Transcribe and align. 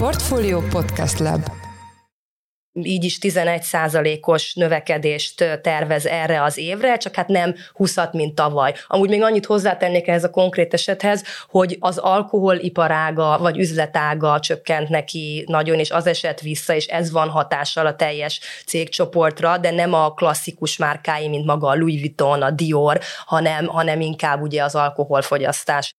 Portfolio 0.00 0.60
Podcast 0.60 1.18
Lab 1.18 1.40
így 2.72 3.04
is 3.04 3.18
11 3.18 3.62
os 4.20 4.54
növekedést 4.54 5.60
tervez 5.62 6.06
erre 6.06 6.42
az 6.42 6.56
évre, 6.56 6.96
csak 6.96 7.14
hát 7.14 7.28
nem 7.28 7.54
20 7.72 7.96
mint 8.12 8.34
tavaly. 8.34 8.74
Amúgy 8.86 9.08
még 9.08 9.22
annyit 9.22 9.46
hozzátennék 9.46 10.08
ehhez 10.08 10.24
a 10.24 10.30
konkrét 10.30 10.74
esethez, 10.74 11.24
hogy 11.48 11.76
az 11.80 11.98
alkoholiparága 11.98 13.38
vagy 13.38 13.58
üzletága 13.58 14.40
csökkent 14.40 14.88
neki 14.88 15.44
nagyon, 15.46 15.78
és 15.78 15.90
az 15.90 16.06
esett 16.06 16.40
vissza, 16.40 16.74
és 16.74 16.86
ez 16.86 17.10
van 17.10 17.28
hatással 17.28 17.86
a 17.86 17.96
teljes 17.96 18.40
cégcsoportra, 18.66 19.58
de 19.58 19.70
nem 19.70 19.92
a 19.92 20.14
klasszikus 20.14 20.76
márkái, 20.76 21.28
mint 21.28 21.46
maga 21.46 21.68
a 21.68 21.76
Louis 21.76 22.00
Vuitton, 22.00 22.42
a 22.42 22.50
Dior, 22.50 23.00
hanem, 23.24 23.66
hanem 23.66 24.00
inkább 24.00 24.40
ugye 24.40 24.62
az 24.62 24.74
alkoholfogyasztás. 24.74 25.94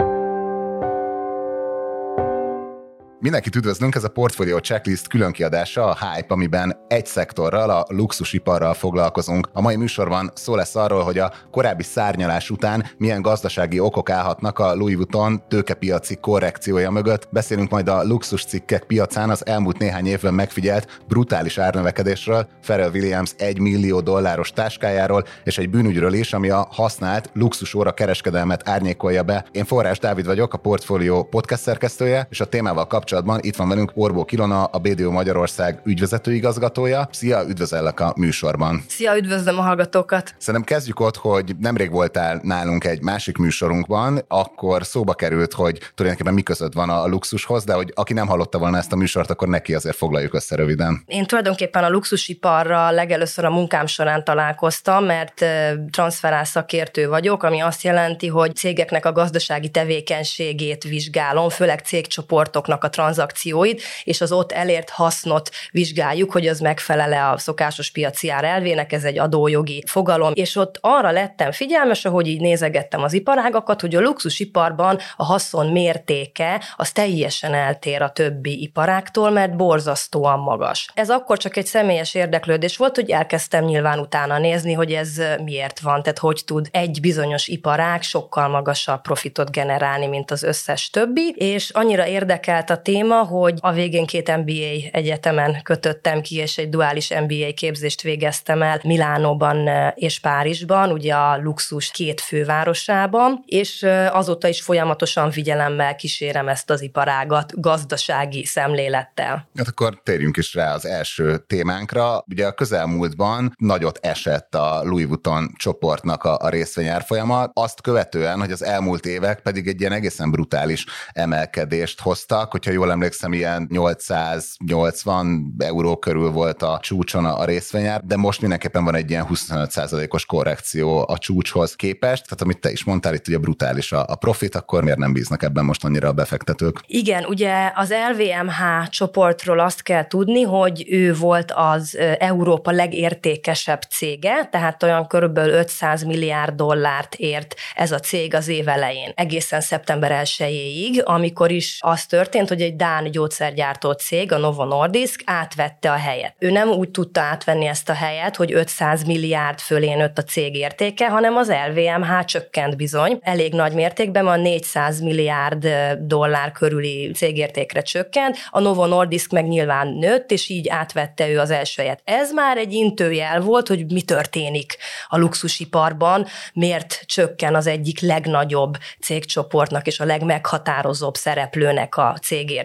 Mindenkit 3.22 3.56
üdvözlünk, 3.56 3.96
ez 3.96 4.04
a 4.04 4.10
Portfolio 4.10 4.60
Checklist 4.60 5.08
különkiadása, 5.08 5.86
a 5.86 5.98
Hype, 5.98 6.34
amiben 6.34 6.78
egy 6.88 7.06
szektorral, 7.06 7.70
a 7.70 7.86
luxusiparral 7.88 8.74
foglalkozunk. 8.74 9.50
A 9.54 9.62
mai 9.62 9.75
műsorban 9.75 10.32
szó 10.34 10.56
lesz 10.56 10.75
arról, 10.75 11.04
hogy 11.04 11.18
a 11.18 11.32
korábbi 11.52 11.84
szárnyalás 11.84 12.50
után 12.50 12.86
milyen 12.98 13.21
gazdasági 13.21 13.79
okok 13.79 14.10
állhatnak 14.10 14.60
a 14.60 14.76
Louis 14.76 14.96
Vuitton 14.96 15.43
tőkepiaci 15.48 16.15
korrekciója 16.15 16.92
mögött. 16.92 17.28
Beszélünk 17.32 17.70
majd 17.70 17.88
a 17.88 18.04
luxus 18.04 18.46
cikkek 18.46 18.84
piacán 18.84 19.29
az 19.29 19.46
elmúlt 19.46 19.78
néhány 19.78 20.06
évben 20.06 20.34
megfigyelt 20.34 21.01
brutális 21.07 21.57
árnövekedésről, 21.57 22.48
Pharrell 22.62 22.90
Williams 22.90 23.32
1 23.38 23.60
millió 23.60 24.00
dolláros 24.00 24.51
táskájáról, 24.51 25.24
és 25.43 25.57
egy 25.57 25.70
bűnügyről 25.70 26.14
is, 26.14 26.34
ami 26.34 26.50
a 26.50 26.68
használt 26.71 27.29
luxusóra 27.34 27.92
kereskedelmet 27.92 28.70
árnyékolja 28.70 29.24
be. 29.24 29.46
Én 29.51 29.65
Forrás 29.65 30.00
Dávid 30.00 30.26
vagyok, 30.26 30.54
a 30.54 30.57
Portfolio 30.57 31.24
podcast 31.24 31.62
szerkesztője, 31.62 32.28
és 32.30 32.42
a 32.42 32.45
témával 32.45 32.88
kapcsolatban 32.88 33.09
kapcsolatban 33.11 33.50
itt 33.50 33.56
van 33.56 33.67
velünk 33.67 33.92
Orbó 33.94 34.25
Kilona, 34.25 34.64
a 34.64 34.80
BDO 34.80 35.11
Magyarország 35.11 35.81
ügyvezető 35.83 36.33
igazgatója. 36.33 37.08
Szia, 37.12 37.44
üdvözellek 37.48 38.00
a 38.00 38.14
műsorban. 38.17 38.84
Szia, 38.88 39.17
üdvözlöm 39.17 39.58
a 39.58 39.62
hallgatókat. 39.62 40.36
Szerintem 40.38 40.76
kezdjük 40.76 41.00
ott, 41.00 41.16
hogy 41.16 41.56
nemrég 41.59 41.92
voltál 41.92 42.39
nálunk 42.44 42.84
egy 42.84 43.02
másik 43.02 43.38
műsorunkban, 43.38 44.22
akkor 44.28 44.86
szóba 44.86 45.14
került, 45.14 45.54
hogy 45.54 45.78
tulajdonképpen 45.95 46.34
mi 46.34 46.42
között 46.42 46.73
van 46.73 46.89
a 46.89 47.08
luxushoz, 47.08 47.64
de 47.64 47.73
hogy 47.73 47.92
aki 47.95 48.14
nem 48.14 48.28
hallotta 48.28 48.58
volna 48.58 48.78
ezt 48.78 48.92
a 48.92 48.95
műsort, 48.95 49.30
akkor 49.30 49.48
neki 49.48 49.73
azért 49.73 49.95
foglaljuk 49.95 50.34
össze 50.34 50.56
röviden. 50.56 51.04
Én 51.06 51.26
tulajdonképpen 51.26 51.84
a 51.84 51.89
luxusiparra 51.89 52.92
legelőször 52.92 53.45
a 53.45 53.50
munkám 53.50 53.86
során 53.86 54.23
találkoztam, 54.23 55.06
mert 55.06 55.45
transferál 55.89 56.44
szakértő 56.44 57.08
vagyok, 57.08 57.44
ami 57.44 57.59
azt 57.59 57.84
jelenti, 57.84 58.28
hogy 58.28 58.56
cégeknek 58.56 59.06
a 59.06 59.12
gazdasági 59.12 59.70
tevékenységét 59.70 60.84
vizsgálom, 60.84 61.50
főleg 61.50 61.80
cégcsoportoknak 61.80 62.84
a 62.84 62.89
tranzakcióit, 63.02 63.82
és 64.04 64.22
az 64.22 64.32
ott 64.32 64.52
elért 64.52 64.90
hasznot 64.90 65.50
vizsgáljuk, 65.72 66.32
hogy 66.32 66.48
az 66.48 66.60
megfelele 66.60 67.30
a 67.30 67.38
szokásos 67.38 67.92
piaci 67.92 68.30
ár 68.30 68.44
elvének, 68.44 68.92
ez 68.92 69.04
egy 69.04 69.20
adójogi 69.20 69.84
fogalom, 69.88 70.32
és 70.36 70.56
ott 70.56 70.78
arra 70.82 71.12
lettem 71.12 71.52
figyelmes, 71.52 72.06
ahogy 72.06 72.28
így 72.28 72.42
nézegettem 72.42 73.04
az 73.04 73.14
iparágakat, 73.14 73.82
hogy 73.82 73.96
a 73.96 74.02
luxusiparban 74.02 75.00
a 75.16 75.24
haszon 75.24 75.68
mértéke 75.68 76.62
az 76.76 76.92
teljesen 76.92 77.54
eltér 77.54 78.02
a 78.02 78.10
többi 78.10 78.62
iparáktól, 78.62 79.30
mert 79.30 79.56
borzasztóan 79.56 80.40
magas. 80.40 80.90
Ez 80.94 81.10
akkor 81.10 81.38
csak 81.38 81.58
egy 81.58 81.66
személyes 81.66 82.14
érdeklődés 82.14 82.78
volt, 82.78 82.96
hogy 82.96 83.10
elkezdtem 83.10 83.64
nyilván 83.64 84.00
utána 84.00 84.38
nézni, 84.38 84.74
hogy 84.74 84.92
ez 84.92 85.22
miért 85.44 85.80
van, 85.80 86.02
tehát 86.02 86.20
hogy 86.20 86.42
tud 86.46 86.68
egy 86.72 86.98
bizonyos 87.02 87.48
iparág 87.48 88.02
sokkal 88.02 88.48
magasabb 88.48 89.02
profitot 89.02 89.52
generálni, 89.52 90.08
mint 90.08 90.32
az 90.32 90.44
összes 90.44 90.90
többi, 90.90 91.30
és 91.36 91.70
annyira 91.70 92.08
érdekelt 92.08 92.70
a 92.70 92.82
téma, 92.92 93.23
hogy 93.23 93.58
a 93.59 93.72
végén 93.72 94.06
két 94.06 94.38
MBA 94.38 94.89
egyetemen 94.92 95.61
kötöttem 95.64 96.22
ki, 96.22 96.36
és 96.36 96.58
egy 96.58 96.70
duális 96.70 97.09
MBA 97.09 97.53
képzést 97.56 98.02
végeztem 98.02 98.61
el 98.61 98.80
Milánóban 98.83 99.70
és 99.95 100.20
Párizsban, 100.20 100.92
ugye 100.92 101.14
a 101.14 101.38
luxus 101.38 101.92
két 101.92 102.21
fővárosában, 102.21 103.43
és 103.45 103.86
azóta 104.11 104.48
is 104.48 104.61
folyamatosan 104.61 105.32
figyelemmel 105.32 105.95
kísérem 105.95 106.48
ezt 106.48 106.70
az 106.70 106.82
iparágat 106.82 107.61
gazdasági 107.61 108.45
szemlélettel. 108.45 109.49
Hát 109.55 109.67
akkor 109.67 110.02
térjünk 110.04 110.37
is 110.37 110.54
rá 110.54 110.73
az 110.73 110.86
első 110.86 111.37
témánkra. 111.48 112.23
Ugye 112.27 112.45
a 112.45 112.54
közelmúltban 112.54 113.54
nagyot 113.58 113.99
esett 114.02 114.55
a 114.55 114.82
Louis 114.83 115.05
Vuitton 115.05 115.54
csoportnak 115.58 116.23
a, 116.23 116.37
a 116.39 116.49
részvényárfolyama, 116.49 117.49
azt 117.54 117.82
követően, 117.82 118.39
hogy 118.39 118.52
az 118.52 118.64
elmúlt 118.64 119.05
évek 119.05 119.42
pedig 119.42 119.67
egy 119.67 119.80
ilyen 119.80 119.92
egészen 119.92 120.32
brutális 120.32 120.86
emelkedést 121.11 122.02
hoztak, 122.02 122.52
hogyha 122.52 122.71
jól 122.71 122.80
emlékszem, 122.89 123.33
ilyen 123.33 123.67
880 123.69 125.55
euró 125.58 125.97
körül 125.97 126.30
volt 126.31 126.64
a 126.64 126.80
csúcson 126.81 127.25
a 127.25 127.45
részvényár, 127.45 128.01
de 128.03 128.15
most 128.15 128.41
mindenképpen 128.41 128.83
van 128.83 128.95
egy 128.95 129.09
ilyen 129.09 129.27
25%-os 129.29 130.25
korrekció 130.25 131.05
a 131.07 131.17
csúcshoz 131.17 131.75
képest, 131.75 132.23
tehát 132.23 132.41
amit 132.41 132.59
te 132.59 132.71
is 132.71 132.83
mondtál, 132.83 133.13
itt 133.13 133.27
ugye 133.27 133.37
brutális 133.37 133.91
a, 133.91 134.05
a 134.07 134.15
profit, 134.15 134.55
akkor 134.55 134.83
miért 134.83 134.97
nem 134.97 135.13
bíznak 135.13 135.43
ebben 135.43 135.65
most 135.65 135.85
annyira 135.85 136.07
a 136.07 136.13
befektetők? 136.13 136.81
Igen, 136.85 137.25
ugye 137.25 137.71
az 137.75 137.93
LVMH 138.11 138.89
csoportról 138.89 139.59
azt 139.59 139.81
kell 139.81 140.07
tudni, 140.07 140.41
hogy 140.41 140.85
ő 140.89 141.13
volt 141.13 141.51
az 141.55 141.97
Európa 142.19 142.71
legértékesebb 142.71 143.81
cége, 143.81 144.47
tehát 144.51 144.83
olyan 144.83 145.07
körülbelül 145.07 145.53
500 145.53 146.03
milliárd 146.03 146.55
dollárt 146.55 147.15
ért 147.15 147.55
ez 147.75 147.91
a 147.91 147.99
cég 147.99 148.33
az 148.33 148.47
év 148.47 148.67
elején, 148.67 149.11
egészen 149.15 149.61
szeptember 149.61 150.11
1 150.11 151.01
amikor 151.05 151.51
is 151.51 151.77
az 151.79 152.05
történt, 152.05 152.47
hogy 152.47 152.61
egy 152.61 152.70
Dán 152.75 153.11
gyógyszergyártó 153.11 153.91
cég, 153.91 154.31
a 154.31 154.37
Novo 154.37 154.65
Nordisk 154.65 155.21
átvette 155.25 155.91
a 155.91 155.95
helyet. 155.95 156.35
Ő 156.39 156.51
nem 156.51 156.69
úgy 156.69 156.89
tudta 156.89 157.21
átvenni 157.21 157.65
ezt 157.65 157.89
a 157.89 157.93
helyet, 157.93 158.35
hogy 158.35 158.53
500 158.53 159.03
milliárd 159.03 159.59
fölé 159.59 159.93
nőtt 159.93 160.17
a 160.17 160.23
cég 160.23 160.55
értéke, 160.55 161.09
hanem 161.09 161.35
az 161.35 161.51
LVMH 161.69 162.25
csökkent 162.25 162.77
bizony. 162.77 163.19
Elég 163.21 163.53
nagy 163.53 163.73
mértékben, 163.73 164.27
a 164.27 164.35
400 164.35 165.01
milliárd 165.01 165.67
dollár 165.99 166.51
körüli 166.51 167.11
cégértékre 167.11 167.81
csökkent, 167.81 168.37
a 168.49 168.59
Novo 168.59 168.85
Nordisk 168.85 169.31
meg 169.31 169.47
nyilván 169.47 169.87
nőtt, 169.87 170.31
és 170.31 170.49
így 170.49 170.69
átvette 170.69 171.29
ő 171.29 171.39
az 171.39 171.49
első 171.49 171.81
helyet. 171.81 172.01
Ez 172.03 172.31
már 172.31 172.57
egy 172.57 172.73
intőjel 172.73 173.41
volt, 173.41 173.67
hogy 173.67 173.91
mi 173.91 174.01
történik 174.01 174.77
a 175.07 175.17
luxusiparban, 175.17 176.25
miért 176.53 177.03
csökken 177.05 177.55
az 177.55 177.67
egyik 177.67 177.99
legnagyobb 177.99 178.77
cégcsoportnak 178.99 179.87
és 179.87 179.99
a 179.99 180.05
legmeghatározóbb 180.05 181.15
szereplőnek 181.15 181.97
a 181.97 182.17
cégértéke. 182.21 182.60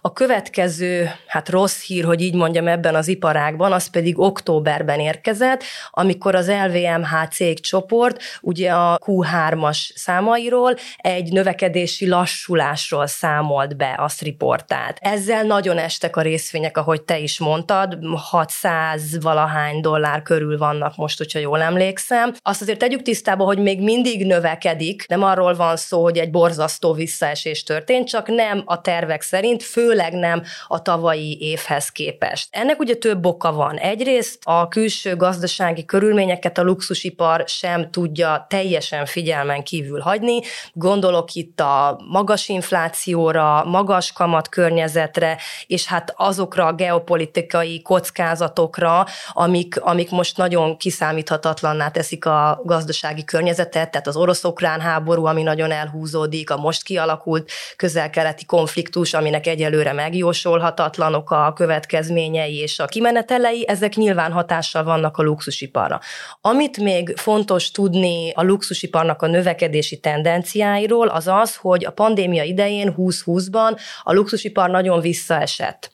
A 0.00 0.12
következő, 0.12 1.10
hát 1.26 1.48
rossz 1.48 1.82
hír, 1.82 2.04
hogy 2.04 2.20
így 2.20 2.34
mondjam 2.34 2.68
ebben 2.68 2.94
az 2.94 3.08
iparágban, 3.08 3.72
az 3.72 3.90
pedig 3.90 4.18
októberben 4.18 5.00
érkezett, 5.00 5.62
amikor 5.90 6.34
az 6.34 6.50
LVMH 6.50 7.28
cégcsoport 7.30 8.22
ugye 8.40 8.72
a 8.72 8.98
Q3-as 9.06 9.78
számairól 9.94 10.74
egy 10.96 11.32
növekedési 11.32 12.08
lassulásról 12.08 13.06
számolt 13.06 13.76
be, 13.76 13.94
azt 13.98 14.20
riportált. 14.22 14.96
Ezzel 15.00 15.42
nagyon 15.42 15.78
estek 15.78 16.16
a 16.16 16.22
részvények, 16.22 16.76
ahogy 16.76 17.02
te 17.02 17.18
is 17.18 17.38
mondtad, 17.38 17.98
600 18.14 19.22
valahány 19.22 19.80
dollár 19.80 20.22
körül 20.22 20.58
vannak 20.58 20.96
most, 20.96 21.18
hogyha 21.18 21.38
jól 21.38 21.60
emlékszem. 21.60 22.34
Azt 22.42 22.60
azért 22.60 22.78
tegyük 22.78 23.02
tisztába, 23.02 23.44
hogy 23.44 23.58
még 23.58 23.82
mindig 23.82 24.26
növekedik, 24.26 25.04
nem 25.08 25.22
arról 25.22 25.54
van 25.54 25.76
szó, 25.76 26.02
hogy 26.02 26.18
egy 26.18 26.30
borzasztó 26.30 26.92
visszaesés 26.92 27.62
történt, 27.62 28.08
csak 28.08 28.28
nem 28.28 28.62
a 28.64 28.80
tervek 28.90 29.22
szerint, 29.22 29.62
főleg 29.62 30.12
nem 30.12 30.42
a 30.66 30.82
tavalyi 30.82 31.38
évhez 31.40 31.88
képest. 31.88 32.48
Ennek 32.50 32.78
ugye 32.78 32.94
több 32.94 33.26
oka 33.26 33.52
van. 33.52 33.76
Egyrészt 33.76 34.38
a 34.44 34.68
külső 34.68 35.16
gazdasági 35.16 35.84
körülményeket 35.84 36.58
a 36.58 36.62
luxusipar 36.62 37.44
sem 37.46 37.90
tudja 37.90 38.46
teljesen 38.48 39.06
figyelmen 39.06 39.62
kívül 39.62 40.00
hagyni. 40.00 40.40
Gondolok 40.72 41.34
itt 41.34 41.60
a 41.60 42.00
magas 42.08 42.48
inflációra, 42.48 43.64
magas 43.64 44.12
kamat 44.12 44.48
környezetre, 44.48 45.36
és 45.66 45.86
hát 45.86 46.14
azokra 46.16 46.66
a 46.66 46.72
geopolitikai 46.72 47.82
kockázatokra, 47.82 49.06
amik, 49.32 49.80
amik 49.80 50.10
most 50.10 50.36
nagyon 50.36 50.76
kiszámíthatatlanná 50.76 51.88
teszik 51.88 52.26
a 52.26 52.60
gazdasági 52.64 53.24
környezetet, 53.24 53.90
tehát 53.90 54.06
az 54.06 54.16
orosz-ukrán 54.16 54.80
háború, 54.80 55.24
ami 55.24 55.42
nagyon 55.42 55.70
elhúzódik, 55.70 56.50
a 56.50 56.56
most 56.56 56.82
kialakult 56.82 57.50
közel-keleti 57.76 58.44
konfliktus, 58.44 58.78
aminek 59.14 59.46
egyelőre 59.46 59.92
megjósolhatatlanok 59.92 61.30
a 61.30 61.52
következményei 61.56 62.56
és 62.56 62.78
a 62.78 62.86
kimenetelei, 62.86 63.64
ezek 63.68 63.94
nyilván 63.94 64.32
hatással 64.32 64.84
vannak 64.84 65.16
a 65.16 65.22
luxusiparra. 65.22 66.00
Amit 66.40 66.76
még 66.76 67.12
fontos 67.16 67.70
tudni 67.70 68.32
a 68.34 68.42
luxusiparnak 68.42 69.22
a 69.22 69.26
növekedési 69.26 70.00
tendenciáiról, 70.00 71.08
az 71.08 71.26
az, 71.26 71.56
hogy 71.56 71.84
a 71.84 71.90
pandémia 71.90 72.42
idején 72.42 72.94
2020-ban 72.96 73.78
a 74.02 74.12
luxusipar 74.12 74.70
nagyon 74.70 75.00
visszaesett. 75.00 75.90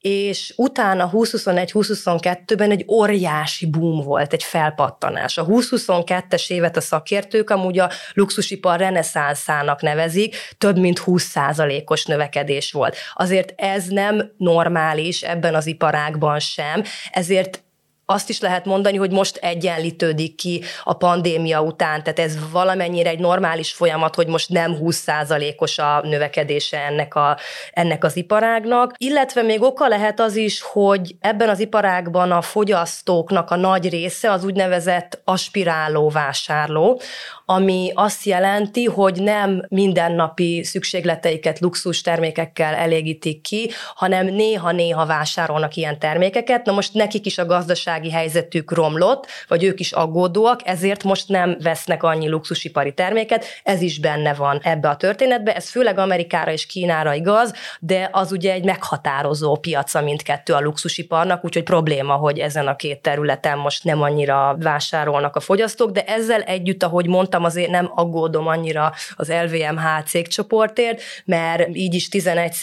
És 0.00 0.52
utána 0.56 1.10
2021-2022-ben 1.12 2.70
egy 2.70 2.84
óriási 2.88 3.66
boom 3.66 4.04
volt, 4.04 4.32
egy 4.32 4.42
felpattanás. 4.42 5.38
A 5.38 5.46
2022-es 5.46 6.50
évet 6.50 6.76
a 6.76 6.80
szakértők 6.80 7.50
amúgy 7.50 7.78
a 7.78 7.90
luxusipar 8.14 8.78
reneszánszának 8.78 9.82
nevezik, 9.82 10.36
több 10.58 10.78
mint 10.78 11.02
20%-os 11.06 12.04
növekedés 12.04 12.25
növekedés 12.26 12.72
volt. 12.72 12.96
Azért 13.14 13.52
ez 13.56 13.86
nem 13.86 14.32
normális 14.36 15.22
ebben 15.22 15.54
az 15.54 15.66
iparágban 15.66 16.38
sem, 16.38 16.82
ezért 17.10 17.60
azt 18.08 18.28
is 18.28 18.40
lehet 18.40 18.64
mondani, 18.64 18.96
hogy 18.96 19.10
most 19.10 19.36
egyenlítődik 19.36 20.34
ki 20.34 20.62
a 20.84 20.92
pandémia 20.92 21.62
után, 21.62 22.02
tehát 22.02 22.18
ez 22.18 22.50
valamennyire 22.50 23.10
egy 23.10 23.18
normális 23.18 23.72
folyamat, 23.72 24.14
hogy 24.14 24.26
most 24.26 24.48
nem 24.48 24.76
20%-os 24.80 25.78
a 25.78 26.00
növekedése 26.02 26.78
ennek, 26.78 27.14
a, 27.14 27.36
ennek 27.72 28.04
az 28.04 28.16
iparágnak, 28.16 28.94
illetve 28.96 29.42
még 29.42 29.62
oka 29.62 29.88
lehet 29.88 30.20
az 30.20 30.36
is, 30.36 30.60
hogy 30.60 31.16
ebben 31.20 31.48
az 31.48 31.60
iparágban 31.60 32.32
a 32.32 32.42
fogyasztóknak 32.42 33.50
a 33.50 33.56
nagy 33.56 33.88
része 33.88 34.30
az 34.30 34.44
úgynevezett 34.44 35.20
aspiráló 35.24 36.08
vásárló, 36.08 37.00
ami 37.48 37.90
azt 37.94 38.24
jelenti, 38.24 38.84
hogy 38.84 39.22
nem 39.22 39.66
mindennapi 39.68 40.64
szükségleteiket 40.64 41.60
luxus 41.60 42.00
termékekkel 42.00 42.74
elégítik 42.74 43.40
ki, 43.40 43.70
hanem 43.94 44.26
néha-néha 44.26 45.06
vásárolnak 45.06 45.74
ilyen 45.76 45.98
termékeket. 45.98 46.64
Na 46.64 46.72
most 46.72 46.94
nekik 46.94 47.26
is 47.26 47.38
a 47.38 47.46
gazdasági 47.46 48.10
helyzetük 48.10 48.72
romlott, 48.72 49.26
vagy 49.48 49.64
ők 49.64 49.80
is 49.80 49.92
aggódóak, 49.92 50.60
ezért 50.64 51.04
most 51.04 51.28
nem 51.28 51.56
vesznek 51.62 52.02
annyi 52.02 52.28
luxusipari 52.28 52.92
terméket, 52.92 53.44
ez 53.62 53.80
is 53.80 54.00
benne 54.00 54.34
van 54.34 54.60
ebbe 54.62 54.88
a 54.88 54.96
történetbe. 54.96 55.54
Ez 55.54 55.70
főleg 55.70 55.98
Amerikára 55.98 56.52
és 56.52 56.66
Kínára 56.66 57.14
igaz, 57.14 57.52
de 57.80 58.08
az 58.12 58.32
ugye 58.32 58.52
egy 58.52 58.64
meghatározó 58.64 59.56
piaca 59.56 60.00
mindkettő 60.00 60.52
a 60.52 60.60
luxusiparnak, 60.60 61.44
úgyhogy 61.44 61.62
probléma, 61.62 62.14
hogy 62.14 62.38
ezen 62.38 62.66
a 62.66 62.76
két 62.76 63.02
területen 63.02 63.58
most 63.58 63.84
nem 63.84 64.02
annyira 64.02 64.56
vásárolnak 64.60 65.36
a 65.36 65.40
fogyasztók, 65.40 65.90
de 65.90 66.04
ezzel 66.04 66.40
együtt, 66.40 66.82
ahogy 66.82 67.06
mondtam, 67.06 67.35
mondtam, 67.38 67.44
azért 67.44 67.70
nem 67.70 67.90
aggódom 67.94 68.46
annyira 68.46 68.92
az 69.16 69.32
LVMH 69.32 70.04
cégcsoportért, 70.06 71.02
mert 71.24 71.76
így 71.76 71.94
is 71.94 72.08
11 72.08 72.54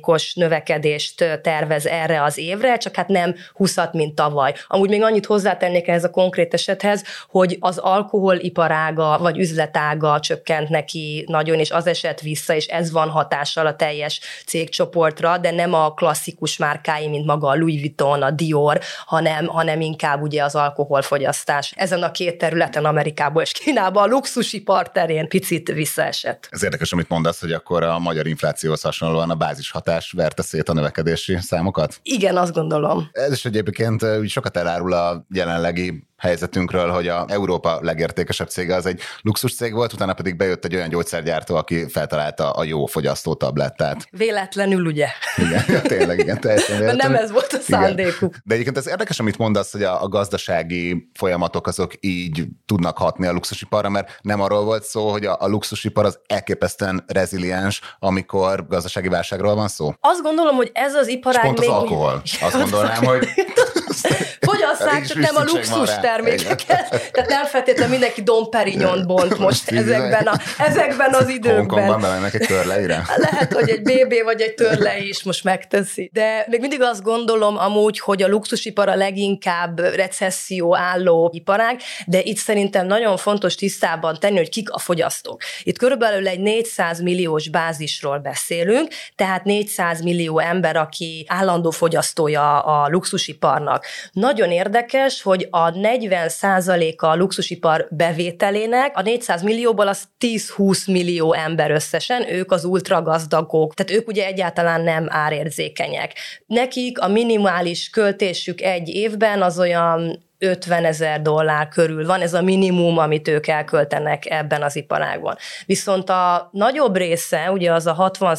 os 0.00 0.34
növekedést 0.34 1.40
tervez 1.42 1.86
erre 1.86 2.22
az 2.22 2.38
évre, 2.38 2.76
csak 2.76 2.96
hát 2.96 3.08
nem 3.08 3.34
20 3.52 3.76
mint 3.92 4.14
tavaly. 4.14 4.54
Amúgy 4.66 4.88
még 4.88 5.02
annyit 5.02 5.26
hozzátennék 5.26 5.88
ehhez 5.88 6.04
a 6.04 6.10
konkrét 6.10 6.54
esethez, 6.54 7.04
hogy 7.28 7.56
az 7.60 7.78
alkoholiparága 7.78 9.18
vagy 9.18 9.38
üzletága 9.38 10.20
csökkent 10.20 10.68
neki 10.68 11.24
nagyon, 11.28 11.58
és 11.58 11.70
az 11.70 11.86
esett 11.86 12.20
vissza, 12.20 12.54
és 12.54 12.66
ez 12.66 12.92
van 12.92 13.08
hatással 13.08 13.66
a 13.66 13.76
teljes 13.76 14.20
cégcsoportra, 14.46 15.38
de 15.38 15.50
nem 15.50 15.74
a 15.74 15.94
klasszikus 15.94 16.56
márkái, 16.56 17.08
mint 17.08 17.26
maga 17.26 17.48
a 17.48 17.54
Louis 17.54 17.80
Vuitton, 17.80 18.22
a 18.22 18.30
Dior, 18.30 18.80
hanem, 19.06 19.46
hanem 19.46 19.80
inkább 19.80 20.22
ugye 20.22 20.42
az 20.42 20.54
alkoholfogyasztás. 20.54 21.72
Ezen 21.76 22.02
a 22.02 22.10
két 22.10 22.38
területen 22.38 22.84
Amerikából 22.84 23.42
és 23.42 23.52
Kínából 23.52 24.08
luxusipar 24.16 24.90
terén 24.90 25.28
picit 25.28 25.72
visszaesett. 25.72 26.48
Ez 26.50 26.62
érdekes, 26.62 26.92
amit 26.92 27.08
mondasz, 27.08 27.40
hogy 27.40 27.52
akkor 27.52 27.82
a 27.82 27.98
magyar 27.98 28.26
inflációhoz 28.26 28.82
hasonlóan 28.82 29.30
a 29.30 29.34
bázis 29.34 29.70
hatás 29.70 30.12
verte 30.12 30.42
szét 30.42 30.68
a 30.68 30.72
növekedési 30.72 31.36
számokat? 31.40 32.00
Igen, 32.02 32.36
azt 32.36 32.52
gondolom. 32.52 33.08
Ez 33.12 33.32
is 33.32 33.44
egyébként 33.44 34.04
sokat 34.26 34.56
elárul 34.56 34.92
a 34.92 35.26
jelenlegi 35.34 36.06
helyzetünkről, 36.16 36.90
hogy 36.90 37.08
a 37.08 37.24
Európa 37.28 37.78
legértékesebb 37.82 38.48
cége 38.48 38.74
az 38.74 38.86
egy 38.86 39.00
luxus 39.22 39.54
cég 39.54 39.72
volt, 39.72 39.92
utána 39.92 40.14
pedig 40.14 40.36
bejött 40.36 40.64
egy 40.64 40.74
olyan 40.74 40.88
gyógyszergyártó, 40.88 41.54
aki 41.54 41.88
feltalálta 41.88 42.50
a 42.50 42.64
jó 42.64 42.86
fogyasztó 42.86 43.34
tablettát. 43.34 44.06
Véletlenül, 44.10 44.86
ugye? 44.86 45.08
Igen, 45.36 45.82
tényleg, 45.82 46.18
igen, 46.18 46.40
teljesen 46.40 46.78
véletlenül. 46.78 47.12
nem 47.12 47.22
ez 47.22 47.30
volt 47.30 47.52
a 47.52 47.58
szándékuk. 47.58 48.28
Igen. 48.28 48.42
De 48.44 48.54
egyébként 48.54 48.76
ez 48.76 48.88
érdekes, 48.88 49.18
amit 49.18 49.38
mondasz, 49.38 49.72
hogy 49.72 49.82
a, 49.82 50.02
a 50.02 50.08
gazdasági 50.08 51.10
folyamatok 51.14 51.66
azok 51.66 51.92
így 52.00 52.44
tudnak 52.66 52.98
hatni 52.98 53.26
a 53.26 53.32
luxusiparra, 53.32 53.88
mert 53.88 54.18
nem 54.22 54.40
arról 54.40 54.64
volt 54.64 54.84
szó, 54.84 55.10
hogy 55.10 55.24
a, 55.24 55.36
a 55.40 55.46
luxusipar 55.46 56.04
az 56.04 56.18
elképesztően 56.26 57.04
reziliens, 57.06 57.80
amikor 57.98 58.66
gazdasági 58.66 59.08
válságról 59.08 59.54
van 59.54 59.68
szó. 59.68 59.92
Azt 60.00 60.22
gondolom, 60.22 60.56
hogy 60.56 60.70
ez 60.74 60.94
az 60.94 61.08
iparág 61.08 61.44
pont 61.44 61.58
még... 61.58 61.68
az 61.68 61.74
alkohol. 61.74 62.22
Azt 62.40 62.56
gondolnám, 62.56 63.04
hogy 63.04 63.28
fogyasszák, 64.74 65.06
csak 65.06 65.18
nem 65.18 65.36
a 65.36 65.42
luxus 65.44 65.90
termékeket. 66.00 66.88
Tehát 67.12 67.28
nem 67.28 67.44
feltétlenül 67.44 67.90
mindenki 67.90 68.22
Dom 68.22 68.50
Perignon 68.50 69.06
bont 69.06 69.38
most 69.38 69.70
ezekben, 69.70 70.26
a, 70.26 70.40
ezekben 70.58 71.14
az 71.14 71.28
időkben. 71.28 71.56
Hongkongban 71.56 72.00
bemennek 72.00 72.34
egy 72.34 72.46
törleire? 72.46 73.02
Lehet, 73.30 73.52
hogy 73.52 73.68
egy 73.68 73.82
BB 73.82 74.14
vagy 74.24 74.40
egy 74.40 74.54
törle 74.54 74.98
is 74.98 75.22
most 75.22 75.44
megteszi. 75.44 76.10
De 76.12 76.46
még 76.48 76.60
mindig 76.60 76.82
azt 76.82 77.02
gondolom 77.02 77.58
amúgy, 77.58 77.98
hogy 77.98 78.22
a 78.22 78.28
luxusipar 78.28 78.88
a 78.88 78.94
leginkább 78.94 79.78
recesszió 79.78 80.76
álló 80.76 81.30
iparág, 81.34 81.80
de 82.06 82.22
itt 82.22 82.36
szerintem 82.36 82.86
nagyon 82.86 83.16
fontos 83.16 83.54
tisztában 83.54 84.16
tenni, 84.20 84.36
hogy 84.36 84.48
kik 84.48 84.70
a 84.70 84.78
fogyasztók. 84.78 85.42
Itt 85.62 85.78
körülbelül 85.78 86.28
egy 86.28 86.40
400 86.40 87.00
milliós 87.00 87.48
bázisról 87.48 88.18
beszélünk, 88.18 88.88
tehát 89.16 89.44
400 89.44 90.00
millió 90.02 90.38
ember, 90.38 90.76
aki 90.76 91.26
állandó 91.28 91.70
fogyasztója 91.70 92.60
a 92.60 92.88
luxusiparnak. 92.88 93.84
Nagyon 94.12 94.50
érdekes, 94.56 95.22
hogy 95.22 95.48
a 95.50 95.70
40 95.70 96.28
a 96.28 97.02
a 97.02 97.16
luxusipar 97.16 97.88
bevételének, 97.90 98.96
a 98.96 99.02
400 99.02 99.42
millióból 99.42 99.88
az 99.88 100.02
10-20 100.20 100.92
millió 100.92 101.32
ember 101.32 101.70
összesen, 101.70 102.32
ők 102.32 102.52
az 102.52 102.64
ultragazdagok, 102.64 103.74
tehát 103.74 104.00
ők 104.00 104.08
ugye 104.08 104.26
egyáltalán 104.26 104.80
nem 104.80 105.06
árérzékenyek. 105.08 106.12
Nekik 106.46 107.00
a 107.00 107.08
minimális 107.08 107.90
költésük 107.90 108.60
egy 108.60 108.88
évben 108.88 109.42
az 109.42 109.58
olyan 109.58 110.25
50 110.38 110.84
ezer 110.84 111.22
dollár 111.22 111.68
körül 111.68 112.06
van, 112.06 112.20
ez 112.20 112.34
a 112.34 112.42
minimum, 112.42 112.98
amit 112.98 113.28
ők 113.28 113.46
elköltenek 113.46 114.30
ebben 114.30 114.62
az 114.62 114.76
iparágban. 114.76 115.36
Viszont 115.66 116.10
a 116.10 116.48
nagyobb 116.52 116.96
része, 116.96 117.50
ugye 117.50 117.72
az 117.72 117.86
a 117.86 117.92
60 117.92 118.36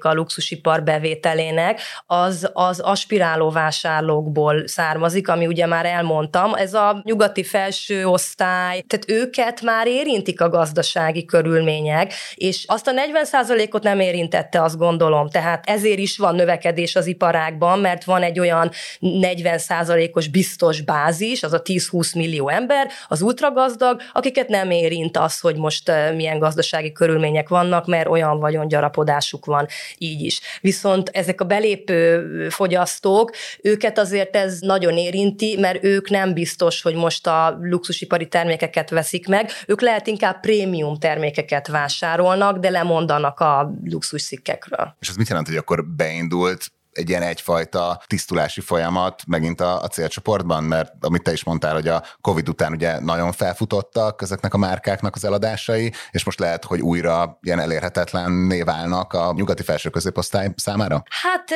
a 0.00 0.12
luxusipar 0.14 0.82
bevételének, 0.82 1.80
az 2.06 2.50
az 2.52 2.80
aspiráló 2.80 3.50
vásárlókból 3.50 4.66
származik, 4.66 5.28
ami 5.28 5.46
ugye 5.46 5.66
már 5.66 5.86
elmondtam, 5.86 6.54
ez 6.54 6.74
a 6.74 7.00
nyugati 7.04 7.42
felső 7.42 8.06
osztály, 8.06 8.80
tehát 8.80 9.04
őket 9.08 9.60
már 9.60 9.86
érintik 9.86 10.40
a 10.40 10.48
gazdasági 10.48 11.24
körülmények, 11.24 12.12
és 12.34 12.64
azt 12.66 12.86
a 12.86 12.92
40% 13.36 13.74
ot 13.74 13.82
nem 13.82 14.00
érintette, 14.00 14.62
azt 14.62 14.78
gondolom, 14.78 15.28
tehát 15.28 15.64
ezért 15.66 15.98
is 15.98 16.18
van 16.18 16.34
növekedés 16.34 16.96
az 16.96 17.06
iparágban, 17.06 17.78
mert 17.78 18.04
van 18.04 18.22
egy 18.22 18.38
olyan 18.38 18.70
40% 19.00 20.12
os 20.12 20.28
biztos 20.28 20.80
bázis, 20.80 21.33
is, 21.34 21.42
az 21.42 21.52
a 21.52 21.62
10-20 21.62 22.16
millió 22.16 22.48
ember, 22.48 22.90
az 23.08 23.22
ultragazdag, 23.22 24.00
akiket 24.12 24.48
nem 24.48 24.70
érint 24.70 25.16
az, 25.16 25.40
hogy 25.40 25.56
most 25.56 25.92
milyen 26.14 26.38
gazdasági 26.38 26.92
körülmények 26.92 27.48
vannak, 27.48 27.86
mert 27.86 28.08
olyan 28.08 28.38
vagyon 28.38 28.68
gyarapodásuk 28.68 29.44
van 29.44 29.66
így 29.98 30.20
is. 30.20 30.40
Viszont 30.60 31.08
ezek 31.08 31.40
a 31.40 31.44
belépő 31.44 32.48
fogyasztók, 32.48 33.32
őket 33.62 33.98
azért 33.98 34.36
ez 34.36 34.58
nagyon 34.60 34.96
érinti, 34.96 35.56
mert 35.60 35.84
ők 35.84 36.10
nem 36.10 36.32
biztos, 36.32 36.82
hogy 36.82 36.94
most 36.94 37.26
a 37.26 37.58
luxusipari 37.60 38.28
termékeket 38.28 38.90
veszik 38.90 39.28
meg, 39.28 39.50
ők 39.66 39.80
lehet 39.80 40.06
inkább 40.06 40.40
prémium 40.40 40.98
termékeket 40.98 41.68
vásárolnak, 41.68 42.58
de 42.58 42.70
lemondanak 42.70 43.40
a 43.40 43.74
luxus 43.84 44.22
szikkekről. 44.22 44.94
És 45.00 45.08
ez 45.08 45.16
mit 45.16 45.28
jelent, 45.28 45.46
hogy 45.46 45.56
akkor 45.56 45.84
beindult 45.86 46.72
egy 46.94 47.08
ilyen 47.08 47.22
egyfajta 47.22 48.02
tisztulási 48.06 48.60
folyamat 48.60 49.22
megint 49.26 49.60
a, 49.60 49.82
a 49.82 49.88
célcsoportban, 49.88 50.64
mert 50.64 50.92
amit 51.00 51.22
te 51.22 51.32
is 51.32 51.44
mondtál, 51.44 51.74
hogy 51.74 51.88
a 51.88 52.02
Covid 52.20 52.48
után 52.48 52.72
ugye 52.72 53.00
nagyon 53.00 53.32
felfutottak 53.32 54.22
ezeknek 54.22 54.54
a 54.54 54.58
márkáknak 54.58 55.14
az 55.14 55.24
eladásai, 55.24 55.92
és 56.10 56.24
most 56.24 56.38
lehet, 56.38 56.64
hogy 56.64 56.80
újra 56.80 57.38
ilyen 57.42 57.60
elérhetetlenné 57.60 58.62
válnak 58.62 59.12
a 59.12 59.32
nyugati 59.36 59.62
felső 59.62 59.88
középosztály 59.90 60.50
számára? 60.56 61.02
Hát 61.22 61.50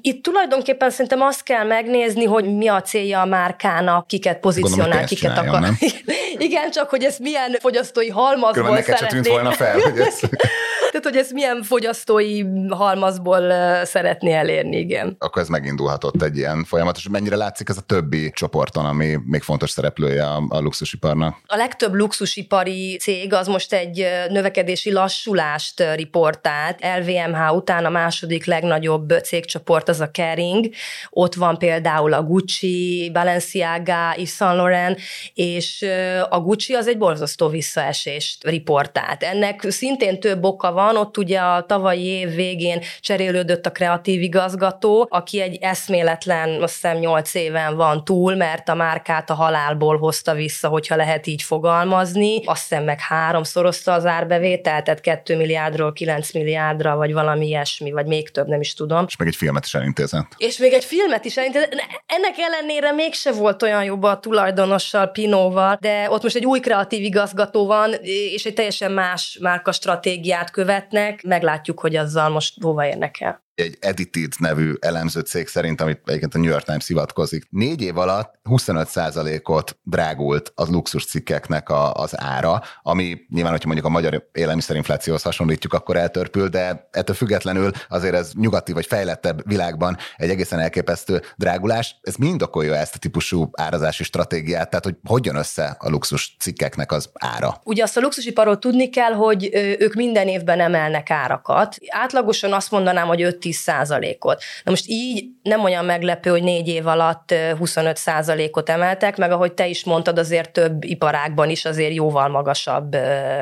itt 0.00 0.22
tulajdonképpen 0.22 0.90
szerintem 0.90 1.20
azt 1.20 1.42
kell 1.42 1.64
megnézni, 1.64 2.24
hogy 2.24 2.56
mi 2.56 2.68
a 2.68 2.82
célja 2.82 3.20
a 3.20 3.24
márkának, 3.24 4.06
kiket 4.06 4.40
pozícionál, 4.40 5.04
kiket 5.04 5.38
akar. 5.38 5.60
Nem? 5.60 5.78
Igen, 6.38 6.70
csak 6.70 6.90
hogy 6.90 7.04
ez 7.04 7.18
milyen 7.18 7.56
fogyasztói 7.60 8.08
halmazból 8.08 8.82
szeretné. 8.82 9.30
volna 9.30 9.52
fel, 9.52 9.80
hogy 9.80 9.98
ez... 9.98 10.20
Tehát, 10.90 11.06
hogy 11.06 11.16
ez 11.16 11.30
milyen 11.30 11.62
fogyasztói 11.62 12.42
halmazból 12.68 13.52
szeretné 13.84 14.32
elérni 14.32 14.76
igen. 14.76 15.16
Akkor 15.18 15.42
ez 15.42 15.48
megindulhatott 15.48 16.22
egy 16.22 16.36
ilyen 16.36 16.64
folyamat, 16.64 16.96
és 16.96 17.08
mennyire 17.08 17.36
látszik 17.36 17.68
ez 17.68 17.76
a 17.76 17.80
többi 17.80 18.30
csoporton, 18.30 18.84
ami 18.84 19.18
még 19.24 19.42
fontos 19.42 19.70
szereplője 19.70 20.26
a, 20.26 20.42
a 20.48 20.60
luxusiparnak? 20.60 21.36
A 21.46 21.56
legtöbb 21.56 21.94
luxusipari 21.94 22.96
cég 22.96 23.32
az 23.32 23.46
most 23.46 23.72
egy 23.72 24.06
növekedési 24.28 24.92
lassulást 24.92 25.84
riportált. 25.94 26.84
LVMH 26.98 27.54
után 27.54 27.84
a 27.84 27.90
második 27.90 28.44
legnagyobb 28.44 29.12
cégcsoport 29.22 29.88
az 29.88 30.00
a 30.00 30.10
Kering. 30.10 30.68
Ott 31.10 31.34
van 31.34 31.58
például 31.58 32.12
a 32.12 32.22
Gucci, 32.22 33.10
Balenciaga, 33.12 34.14
Yves 34.16 34.30
Saint 34.30 34.56
Laurent, 34.56 35.00
és 35.34 35.86
a 36.28 36.40
Gucci 36.40 36.74
az 36.74 36.86
egy 36.86 36.98
borzasztó 36.98 37.48
visszaesést 37.48 38.44
riportált. 38.44 39.22
Ennek 39.22 39.64
szintén 39.68 40.20
több 40.20 40.44
oka 40.44 40.72
van, 40.78 40.96
ott 40.96 41.16
ugye 41.16 41.38
a 41.38 41.62
tavalyi 41.66 42.04
év 42.04 42.34
végén 42.34 42.80
cserélődött 43.00 43.66
a 43.66 43.72
kreatív 43.72 44.22
igazgató, 44.22 45.06
aki 45.10 45.40
egy 45.40 45.58
eszméletlen, 45.60 46.62
azt 46.62 46.72
hiszem 46.72 46.96
8 46.96 47.34
éven 47.34 47.76
van 47.76 48.04
túl, 48.04 48.34
mert 48.34 48.68
a 48.68 48.74
márkát 48.74 49.30
a 49.30 49.34
halálból 49.34 49.98
hozta 49.98 50.34
vissza, 50.34 50.68
hogyha 50.68 50.96
lehet 50.96 51.26
így 51.26 51.42
fogalmazni. 51.42 52.44
Azt 52.44 52.68
hiszem 52.68 52.84
meg 52.84 53.00
háromszorozta 53.00 53.92
az 53.92 54.06
árbevételt, 54.06 54.84
tehát 54.84 55.00
2 55.00 55.36
milliárdról 55.36 55.92
9 55.92 56.32
milliárdra, 56.32 56.96
vagy 56.96 57.12
valami 57.12 57.46
ilyesmi, 57.46 57.90
vagy 57.90 58.06
még 58.06 58.30
több, 58.30 58.46
nem 58.46 58.60
is 58.60 58.74
tudom. 58.74 59.04
És 59.06 59.16
még 59.16 59.28
egy 59.28 59.36
filmet 59.36 59.64
is 59.64 59.74
elintézett. 59.74 60.26
És 60.36 60.58
még 60.58 60.72
egy 60.72 60.84
filmet 60.84 61.24
is 61.24 61.36
elintézett. 61.36 61.74
Ennek 62.06 62.34
ellenére 62.38 62.92
mégse 62.92 63.32
volt 63.32 63.62
olyan 63.62 63.84
jobb 63.84 64.02
a 64.02 64.18
tulajdonossal, 64.18 65.06
Pinóval, 65.06 65.76
de 65.80 66.10
ott 66.10 66.22
most 66.22 66.36
egy 66.36 66.46
új 66.46 66.60
kreatív 66.60 67.02
igazgató 67.02 67.66
van, 67.66 67.94
és 68.34 68.44
egy 68.44 68.54
teljesen 68.54 68.92
más 68.92 69.38
márka 69.40 69.72
stratégiát 69.72 70.50
követnek. 70.68 71.22
Meglátjuk, 71.22 71.80
hogy 71.80 71.96
azzal 71.96 72.28
most 72.28 72.62
hova 72.62 72.86
érnek 72.86 73.20
el 73.20 73.47
egy 73.58 73.76
Edited 73.80 74.32
nevű 74.38 74.74
elemző 74.80 75.20
cég 75.20 75.48
szerint, 75.48 75.80
amit 75.80 76.00
egyébként 76.04 76.34
a 76.34 76.38
New 76.38 76.50
York 76.50 76.64
Times 76.64 76.86
hivatkozik, 76.86 77.46
négy 77.50 77.82
év 77.82 77.98
alatt 77.98 78.34
25%-ot 78.44 79.78
drágult 79.82 80.52
az 80.54 80.68
luxus 80.68 81.04
cikkeknek 81.04 81.68
a, 81.68 81.92
az 81.94 82.20
ára, 82.20 82.62
ami 82.82 83.20
nyilván, 83.28 83.52
hogyha 83.52 83.66
mondjuk 83.66 83.86
a 83.86 83.92
magyar 83.92 84.28
élelmiszerinflációhoz 84.32 85.22
hasonlítjuk, 85.22 85.72
akkor 85.72 85.96
eltörpül, 85.96 86.48
de 86.48 86.88
ettől 86.90 87.16
függetlenül 87.16 87.70
azért 87.88 88.14
ez 88.14 88.32
nyugati 88.34 88.72
vagy 88.72 88.86
fejlettebb 88.86 89.48
világban 89.48 89.96
egy 90.16 90.30
egészen 90.30 90.58
elképesztő 90.58 91.22
drágulás. 91.36 91.96
Ez 92.02 92.14
mind 92.14 92.42
okolja 92.42 92.74
ezt 92.74 92.94
a 92.94 92.98
típusú 92.98 93.50
árazási 93.52 94.04
stratégiát, 94.04 94.70
tehát 94.70 94.84
hogy 94.84 94.96
hogyan 95.04 95.36
össze 95.36 95.76
a 95.78 95.88
luxus 95.88 96.36
cikkeknek 96.38 96.92
az 96.92 97.10
ára? 97.14 97.60
Ugye 97.64 97.82
azt 97.82 97.96
a 97.96 98.00
luxusiparról 98.00 98.58
tudni 98.58 98.88
kell, 98.88 99.12
hogy 99.12 99.48
ők 99.78 99.94
minden 99.94 100.28
évben 100.28 100.60
emelnek 100.60 101.10
árakat. 101.10 101.76
Átlagosan 101.88 102.52
azt 102.52 102.70
mondanám, 102.70 103.06
hogy 103.06 103.22
5 103.22 103.47
10 103.48 103.56
százalékot. 103.56 104.42
Na 104.64 104.70
most 104.70 104.84
így 104.86 105.24
nem 105.42 105.64
olyan 105.64 105.84
meglepő, 105.84 106.30
hogy 106.30 106.42
négy 106.42 106.68
év 106.68 106.86
alatt 106.86 107.34
25 107.58 107.96
százalékot 107.96 108.68
emeltek, 108.68 109.16
meg 109.16 109.30
ahogy 109.30 109.52
te 109.52 109.66
is 109.66 109.84
mondtad, 109.84 110.18
azért 110.18 110.52
több 110.52 110.84
iparágban 110.84 111.50
is 111.50 111.64
azért 111.64 111.94
jóval 111.94 112.28
magasabb 112.28 112.94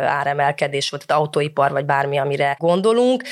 áremelkedés 0.04 0.90
volt, 0.90 1.06
tehát 1.06 1.22
autóipar 1.22 1.70
vagy 1.70 1.84
bármi, 1.84 2.18
amire 2.18 2.56
gondolunk. 2.58 3.22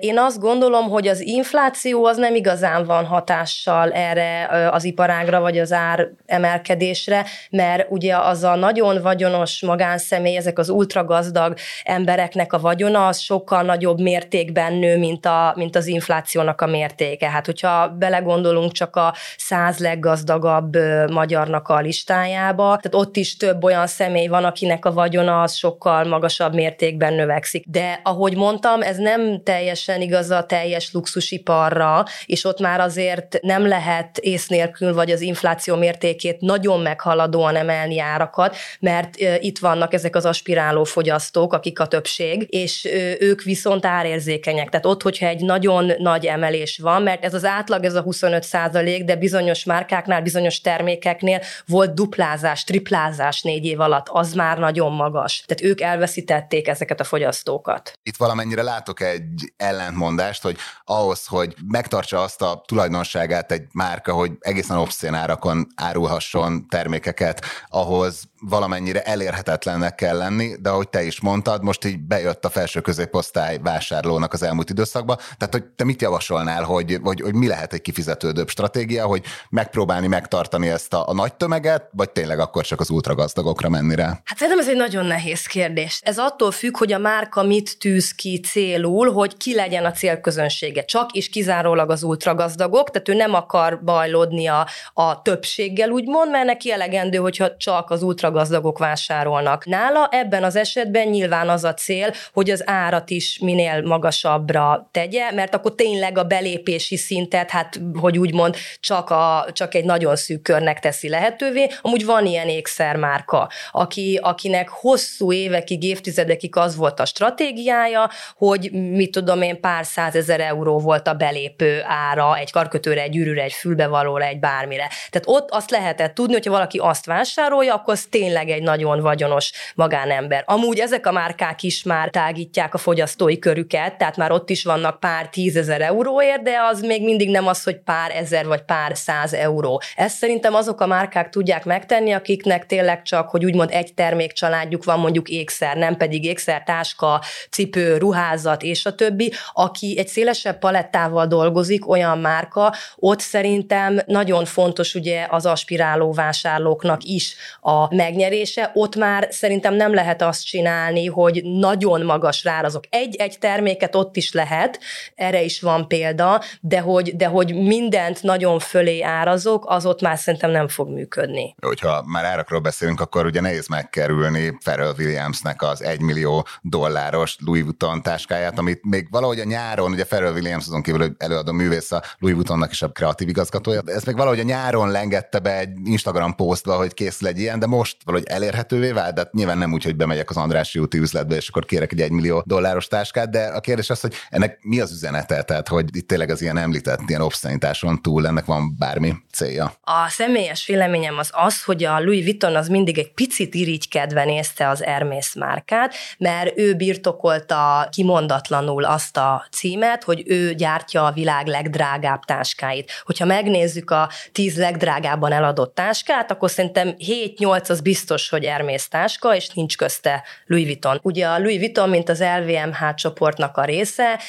Én 0.00 0.18
azt 0.18 0.38
gondolom, 0.38 0.88
hogy 0.88 1.08
az 1.08 1.20
infláció 1.20 2.04
az 2.04 2.16
nem 2.16 2.34
igazán 2.34 2.84
van 2.84 3.04
hatással 3.04 3.92
erre 3.92 4.48
az 4.70 4.84
iparágra, 4.84 5.40
vagy 5.40 5.58
az 5.58 5.72
ár 5.72 6.08
emelkedésre, 6.26 7.24
mert 7.50 7.86
ugye 7.90 8.16
az 8.16 8.42
a 8.42 8.54
nagyon 8.54 9.02
vagyonos 9.02 9.60
magánszemély, 9.60 10.36
ezek 10.36 10.58
az 10.58 10.68
ultragazdag 10.68 11.56
embereknek 11.84 12.52
a 12.52 12.58
vagyona, 12.58 13.06
az 13.06 13.18
sokkal 13.18 13.62
nagyobb 13.62 14.00
mértékben 14.00 14.72
nő, 14.72 14.98
mint, 14.98 15.26
a, 15.26 15.52
mint 15.56 15.76
az 15.76 15.86
infláció 15.86 16.12
inflációnak 16.14 16.60
a 16.60 16.66
mértéke. 16.66 17.28
Hát, 17.30 17.46
hogyha 17.46 17.88
belegondolunk 17.88 18.72
csak 18.72 18.96
a 18.96 19.14
száz 19.36 19.78
leggazdagabb 19.78 20.76
magyarnak 21.10 21.68
a 21.68 21.80
listájába, 21.80 22.62
tehát 22.64 23.06
ott 23.06 23.16
is 23.16 23.36
több 23.36 23.64
olyan 23.64 23.86
személy 23.86 24.26
van, 24.26 24.44
akinek 24.44 24.84
a 24.84 24.92
vagyona 24.92 25.42
az 25.42 25.54
sokkal 25.54 26.04
magasabb 26.04 26.54
mértékben 26.54 27.14
növekszik. 27.14 27.64
De 27.66 28.00
ahogy 28.02 28.36
mondtam, 28.36 28.82
ez 28.82 28.96
nem 28.96 29.42
teljesen 29.42 30.00
igaz 30.00 30.30
a 30.30 30.44
teljes 30.44 30.92
luxusiparra, 30.92 32.04
és 32.26 32.44
ott 32.44 32.60
már 32.60 32.80
azért 32.80 33.38
nem 33.42 33.66
lehet 33.66 34.18
ész 34.18 34.48
nélkül, 34.48 34.94
vagy 34.94 35.10
az 35.10 35.20
infláció 35.20 35.76
mértékét 35.76 36.40
nagyon 36.40 36.80
meghaladóan 36.80 37.56
emelni 37.56 38.00
árakat, 38.00 38.56
mert 38.80 39.16
itt 39.38 39.58
vannak 39.58 39.94
ezek 39.94 40.16
az 40.16 40.24
aspiráló 40.24 40.84
fogyasztók, 40.84 41.52
akik 41.52 41.80
a 41.80 41.86
többség, 41.86 42.46
és 42.50 42.88
ők 43.20 43.42
viszont 43.42 43.86
árérzékenyek. 43.86 44.68
Tehát 44.68 44.86
ott, 44.86 45.02
hogyha 45.02 45.26
egy 45.26 45.40
nagyon 45.40 45.92
nagy 45.98 46.26
emelés 46.26 46.78
van, 46.78 47.02
mert 47.02 47.24
ez 47.24 47.34
az 47.34 47.44
átlag, 47.44 47.84
ez 47.84 47.94
a 47.94 48.02
25 48.02 48.42
százalék, 48.42 49.04
de 49.04 49.16
bizonyos 49.16 49.64
márkáknál, 49.64 50.22
bizonyos 50.22 50.60
termékeknél 50.60 51.40
volt 51.66 51.94
duplázás, 51.94 52.64
triplázás 52.64 53.42
négy 53.42 53.64
év 53.64 53.80
alatt, 53.80 54.06
az 54.08 54.32
már 54.32 54.58
nagyon 54.58 54.92
magas. 54.92 55.44
Tehát 55.46 55.72
ők 55.72 55.80
elveszítették 55.80 56.68
ezeket 56.68 57.00
a 57.00 57.04
fogyasztókat. 57.04 57.92
Itt 58.02 58.16
valamennyire 58.16 58.62
látok 58.62 59.00
egy 59.00 59.52
ellentmondást, 59.56 60.42
hogy 60.42 60.56
ahhoz, 60.84 61.26
hogy 61.26 61.54
megtartsa 61.68 62.22
azt 62.22 62.42
a 62.42 62.62
tulajdonságát 62.66 63.52
egy 63.52 63.62
márka, 63.72 64.12
hogy 64.12 64.32
egészen 64.40 64.76
obszén 64.76 65.14
árakon 65.14 65.66
árulhasson 65.74 66.68
termékeket, 66.68 67.44
ahhoz 67.68 68.22
valamennyire 68.48 69.02
elérhetetlennek 69.02 69.94
kell 69.94 70.16
lenni, 70.16 70.56
de 70.60 70.70
ahogy 70.70 70.88
te 70.88 71.02
is 71.02 71.20
mondtad, 71.20 71.62
most 71.62 71.84
így 71.84 71.98
bejött 71.98 72.44
a 72.44 72.50
felső 72.50 72.80
középosztály 72.80 73.58
vásárlónak 73.62 74.32
az 74.32 74.42
elmúlt 74.42 74.70
időszakban. 74.70 75.16
Tehát, 75.16 75.54
hogy 75.54 75.64
te 75.64 75.84
mit 75.84 76.02
javasolnál, 76.02 76.62
hogy, 76.62 76.98
hogy, 77.02 77.20
hogy 77.20 77.34
mi 77.34 77.46
lehet 77.46 77.72
egy 77.72 77.80
kifizetődőbb 77.80 78.48
stratégia, 78.48 79.06
hogy 79.06 79.22
megpróbálni 79.50 80.06
megtartani 80.06 80.68
ezt 80.68 80.94
a, 80.94 81.08
a 81.08 81.14
nagy 81.14 81.34
tömeget, 81.34 81.88
vagy 81.92 82.10
tényleg 82.10 82.38
akkor 82.38 82.64
csak 82.64 82.80
az 82.80 82.90
ultragazdagokra 82.90 83.68
menni 83.68 83.94
rá? 83.94 84.20
Hát 84.24 84.38
szerintem 84.38 84.58
ez 84.58 84.68
egy 84.68 84.76
nagyon 84.76 85.06
nehéz 85.06 85.46
kérdés. 85.46 86.00
Ez 86.02 86.18
attól 86.18 86.50
függ, 86.50 86.76
hogy 86.76 86.92
a 86.92 86.98
márka 86.98 87.42
mit 87.42 87.78
tűz 87.78 88.10
ki 88.10 88.40
célul, 88.40 89.12
hogy 89.12 89.36
ki 89.36 89.54
legyen 89.54 89.84
a 89.84 89.92
célközönsége. 89.92 90.84
Csak 90.84 91.12
és 91.12 91.28
kizárólag 91.28 91.90
az 91.90 92.02
ultragazdagok, 92.02 92.90
tehát 92.90 93.08
ő 93.08 93.14
nem 93.14 93.34
akar 93.34 93.84
bajlódni 93.84 94.46
a, 94.46 94.66
a 94.92 95.22
többséggel, 95.22 95.90
úgymond, 95.90 96.30
mert 96.30 96.46
neki 96.46 96.72
elegendő, 96.72 97.18
hogyha 97.18 97.56
csak 97.56 97.90
az 97.90 98.02
ultragazdagok 98.34 98.78
vásárolnak. 98.78 99.66
Nála 99.66 100.08
ebben 100.10 100.44
az 100.44 100.56
esetben 100.56 101.08
nyilván 101.08 101.48
az 101.48 101.64
a 101.64 101.74
cél, 101.74 102.12
hogy 102.32 102.50
az 102.50 102.62
árat 102.66 103.10
is 103.10 103.38
minél 103.38 103.82
magasabbra 103.82 104.88
tegye, 104.90 105.32
mert 105.32 105.54
akkor 105.54 105.74
tényleg 105.74 106.18
a 106.18 106.24
belépési 106.24 106.96
szintet, 106.96 107.50
hát 107.50 107.80
hogy 108.00 108.18
úgymond 108.18 108.56
csak, 108.80 109.10
a, 109.10 109.46
csak 109.52 109.74
egy 109.74 109.84
nagyon 109.84 110.16
szűk 110.16 110.42
körnek 110.42 110.80
teszi 110.80 111.08
lehetővé. 111.08 111.66
Amúgy 111.80 112.04
van 112.04 112.26
ilyen 112.26 112.48
ékszermárka, 112.48 113.48
aki, 113.70 114.18
akinek 114.22 114.68
hosszú 114.68 115.32
évekig, 115.32 115.82
évtizedekig 115.82 116.56
az 116.56 116.76
volt 116.76 117.00
a 117.00 117.04
stratégiája, 117.04 118.10
hogy 118.36 118.70
mit 118.72 119.10
tudom 119.10 119.42
én, 119.42 119.60
pár 119.60 119.84
százezer 119.84 120.40
euró 120.40 120.78
volt 120.78 121.08
a 121.08 121.14
belépő 121.14 121.82
ára 121.86 122.36
egy 122.36 122.52
karkötőre, 122.52 123.02
egy 123.02 123.16
ürűre, 123.16 123.42
egy 123.42 123.52
fülbevalóra, 123.52 124.24
egy 124.24 124.38
bármire. 124.38 124.88
Tehát 125.10 125.24
ott 125.24 125.50
azt 125.50 125.70
lehetett 125.70 126.14
tudni, 126.14 126.32
hogyha 126.32 126.50
valaki 126.50 126.78
azt 126.78 127.06
vásárolja, 127.06 127.74
akkor 127.74 127.92
az 127.92 128.06
tényleg 128.10 128.23
egy 128.32 128.62
nagyon 128.62 129.00
vagyonos 129.00 129.52
magánember. 129.74 130.42
Amúgy 130.46 130.78
ezek 130.78 131.06
a 131.06 131.12
márkák 131.12 131.62
is 131.62 131.82
már 131.82 132.08
tágítják 132.08 132.74
a 132.74 132.78
fogyasztói 132.78 133.38
körüket, 133.38 133.98
tehát 133.98 134.16
már 134.16 134.32
ott 134.32 134.50
is 134.50 134.64
vannak 134.64 135.00
pár 135.00 135.28
tízezer 135.28 135.72
ezer 135.74 135.88
euróért, 135.88 136.42
de 136.42 136.58
az 136.70 136.80
még 136.80 137.04
mindig 137.04 137.30
nem 137.30 137.46
az, 137.46 137.62
hogy 137.62 137.78
pár 137.78 138.10
ezer 138.10 138.46
vagy 138.46 138.62
pár 138.62 138.96
száz 138.96 139.32
euró. 139.32 139.80
Ezt 139.96 140.16
szerintem 140.16 140.54
azok 140.54 140.80
a 140.80 140.86
márkák 140.86 141.28
tudják 141.28 141.64
megtenni, 141.64 142.12
akiknek 142.12 142.66
tényleg 142.66 143.02
csak, 143.02 143.28
hogy 143.28 143.44
úgymond 143.44 143.70
egy 143.72 143.94
termékcsaládjuk 143.94 144.84
van, 144.84 144.98
mondjuk 144.98 145.28
ékszer, 145.28 145.76
nem 145.76 145.96
pedig 145.96 146.24
ékszer, 146.24 146.62
táska, 146.62 147.22
cipő, 147.50 147.96
ruházat 147.96 148.62
és 148.62 148.86
a 148.86 148.94
többi, 148.94 149.32
aki 149.52 149.94
egy 149.98 150.08
szélesebb 150.08 150.58
palettával 150.58 151.26
dolgozik, 151.26 151.88
olyan 151.88 152.18
márka, 152.18 152.74
ott 152.96 153.20
szerintem 153.20 154.00
nagyon 154.06 154.44
fontos 154.44 154.94
ugye 154.94 155.26
az 155.30 155.46
aspiráló 155.46 156.12
vásárlóknak 156.12 157.04
is 157.04 157.36
a 157.60 157.94
megnyerése, 158.04 158.70
ott 158.74 158.96
már 158.96 159.28
szerintem 159.30 159.74
nem 159.74 159.94
lehet 159.94 160.22
azt 160.22 160.44
csinálni, 160.44 161.06
hogy 161.06 161.42
nagyon 161.44 162.04
magas 162.04 162.44
rárazok. 162.44 162.84
Egy-egy 162.90 163.38
terméket 163.38 163.94
ott 163.94 164.16
is 164.16 164.32
lehet, 164.32 164.80
erre 165.14 165.42
is 165.42 165.60
van 165.60 165.88
példa, 165.88 166.42
de 166.60 166.80
hogy, 166.80 167.16
de 167.16 167.26
hogy 167.26 167.54
mindent 167.54 168.22
nagyon 168.22 168.58
fölé 168.58 169.02
árazok, 169.02 169.64
az 169.68 169.86
ott 169.86 170.00
már 170.00 170.18
szerintem 170.18 170.50
nem 170.50 170.68
fog 170.68 170.88
működni. 170.88 171.54
Hogyha 171.60 172.02
már 172.06 172.24
árakról 172.24 172.60
beszélünk, 172.60 173.00
akkor 173.00 173.26
ugye 173.26 173.40
nehéz 173.40 173.68
megkerülni 173.68 174.50
Pharrell 174.64 174.94
Williamsnek 174.98 175.62
az 175.62 175.82
1 175.82 176.00
millió 176.00 176.46
dolláros 176.62 177.36
Louis 177.44 177.62
Vuitton 177.62 178.02
táskáját, 178.02 178.58
amit 178.58 178.80
még 178.84 179.06
valahogy 179.10 179.40
a 179.40 179.44
nyáron, 179.44 179.92
ugye 179.92 180.04
Pharrell 180.04 180.32
Williams 180.32 180.66
azon 180.66 180.82
kívül, 180.82 181.00
hogy 181.00 181.12
előadó 181.18 181.52
művész 181.52 181.92
a 181.92 182.02
Louis 182.18 182.34
Vuittonnak 182.34 182.70
is 182.70 182.82
a 182.82 182.88
kreatív 182.88 183.28
igazgatója, 183.28 183.82
ez 183.86 184.04
még 184.04 184.16
valahogy 184.16 184.40
a 184.40 184.42
nyáron 184.42 184.90
lengette 184.90 185.38
be 185.38 185.58
egy 185.58 185.70
Instagram 185.84 186.34
posztba, 186.34 186.76
hogy 186.76 186.94
kész 186.94 187.22
egy 187.22 187.52
de 187.58 187.66
most 187.66 187.93
valahogy 188.04 188.26
elérhetővé 188.28 188.90
vált, 188.90 189.14
de 189.14 189.20
hát 189.20 189.32
nyilván 189.32 189.58
nem 189.58 189.72
úgy, 189.72 189.84
hogy 189.84 189.96
bemegyek 189.96 190.30
az 190.30 190.36
András 190.36 190.76
úti 190.76 190.98
üzletbe, 190.98 191.36
és 191.36 191.48
akkor 191.48 191.64
kérek 191.64 191.92
egy 191.92 192.00
1 192.00 192.10
millió 192.10 192.42
dolláros 192.46 192.86
táskát, 192.86 193.30
de 193.30 193.44
a 193.44 193.60
kérdés 193.60 193.90
az, 193.90 194.00
hogy 194.00 194.14
ennek 194.30 194.58
mi 194.62 194.80
az 194.80 194.92
üzenete? 194.92 195.42
Tehát, 195.42 195.68
hogy 195.68 195.96
itt 195.96 196.08
tényleg 196.08 196.30
az 196.30 196.42
ilyen 196.42 196.56
említett 196.56 197.00
ilyen 197.06 197.20
obszenitáson 197.20 198.02
túl 198.02 198.26
ennek 198.26 198.44
van 198.44 198.76
bármi 198.78 199.14
célja. 199.32 199.72
A 199.80 200.08
személyes 200.08 200.66
véleményem 200.66 201.18
az 201.18 201.30
az, 201.32 201.62
hogy 201.62 201.84
a 201.84 202.00
Louis 202.00 202.24
Vuitton 202.24 202.56
az 202.56 202.68
mindig 202.68 202.98
egy 202.98 203.12
picit 203.12 203.54
irigykedve 203.54 204.24
nézte 204.24 204.68
az 204.68 204.82
Hermes 204.82 205.34
márkát, 205.34 205.94
mert 206.18 206.58
ő 206.58 206.74
birtokolta 206.74 207.88
kimondatlanul 207.90 208.84
azt 208.84 209.16
a 209.16 209.46
címet, 209.50 210.04
hogy 210.04 210.22
ő 210.26 210.54
gyártja 210.54 211.04
a 211.04 211.12
világ 211.12 211.46
legdrágább 211.46 212.24
táskáit. 212.24 212.90
Hogyha 213.04 213.24
megnézzük 213.24 213.90
a 213.90 214.10
tíz 214.32 214.56
legdrágábban 214.56 215.32
eladott 215.32 215.74
táskát, 215.74 216.30
akkor 216.30 216.50
szerintem 216.50 216.94
7-8 216.98 217.70
az 217.70 217.80
biztos, 217.84 218.28
hogy 218.28 218.44
Hermész 218.44 218.88
táska, 218.88 219.34
és 219.34 219.48
nincs 219.48 219.76
közte 219.76 220.22
Louis 220.46 220.64
Vuitton. 220.64 220.98
Ugye 221.02 221.26
a 221.26 221.38
Louis 221.38 221.58
Vuitton, 221.58 221.88
mint 221.88 222.08
az 222.08 222.24
LVMH 222.40 222.94
csoportnak 222.94 223.56
a 223.56 223.64
része, 223.64 224.20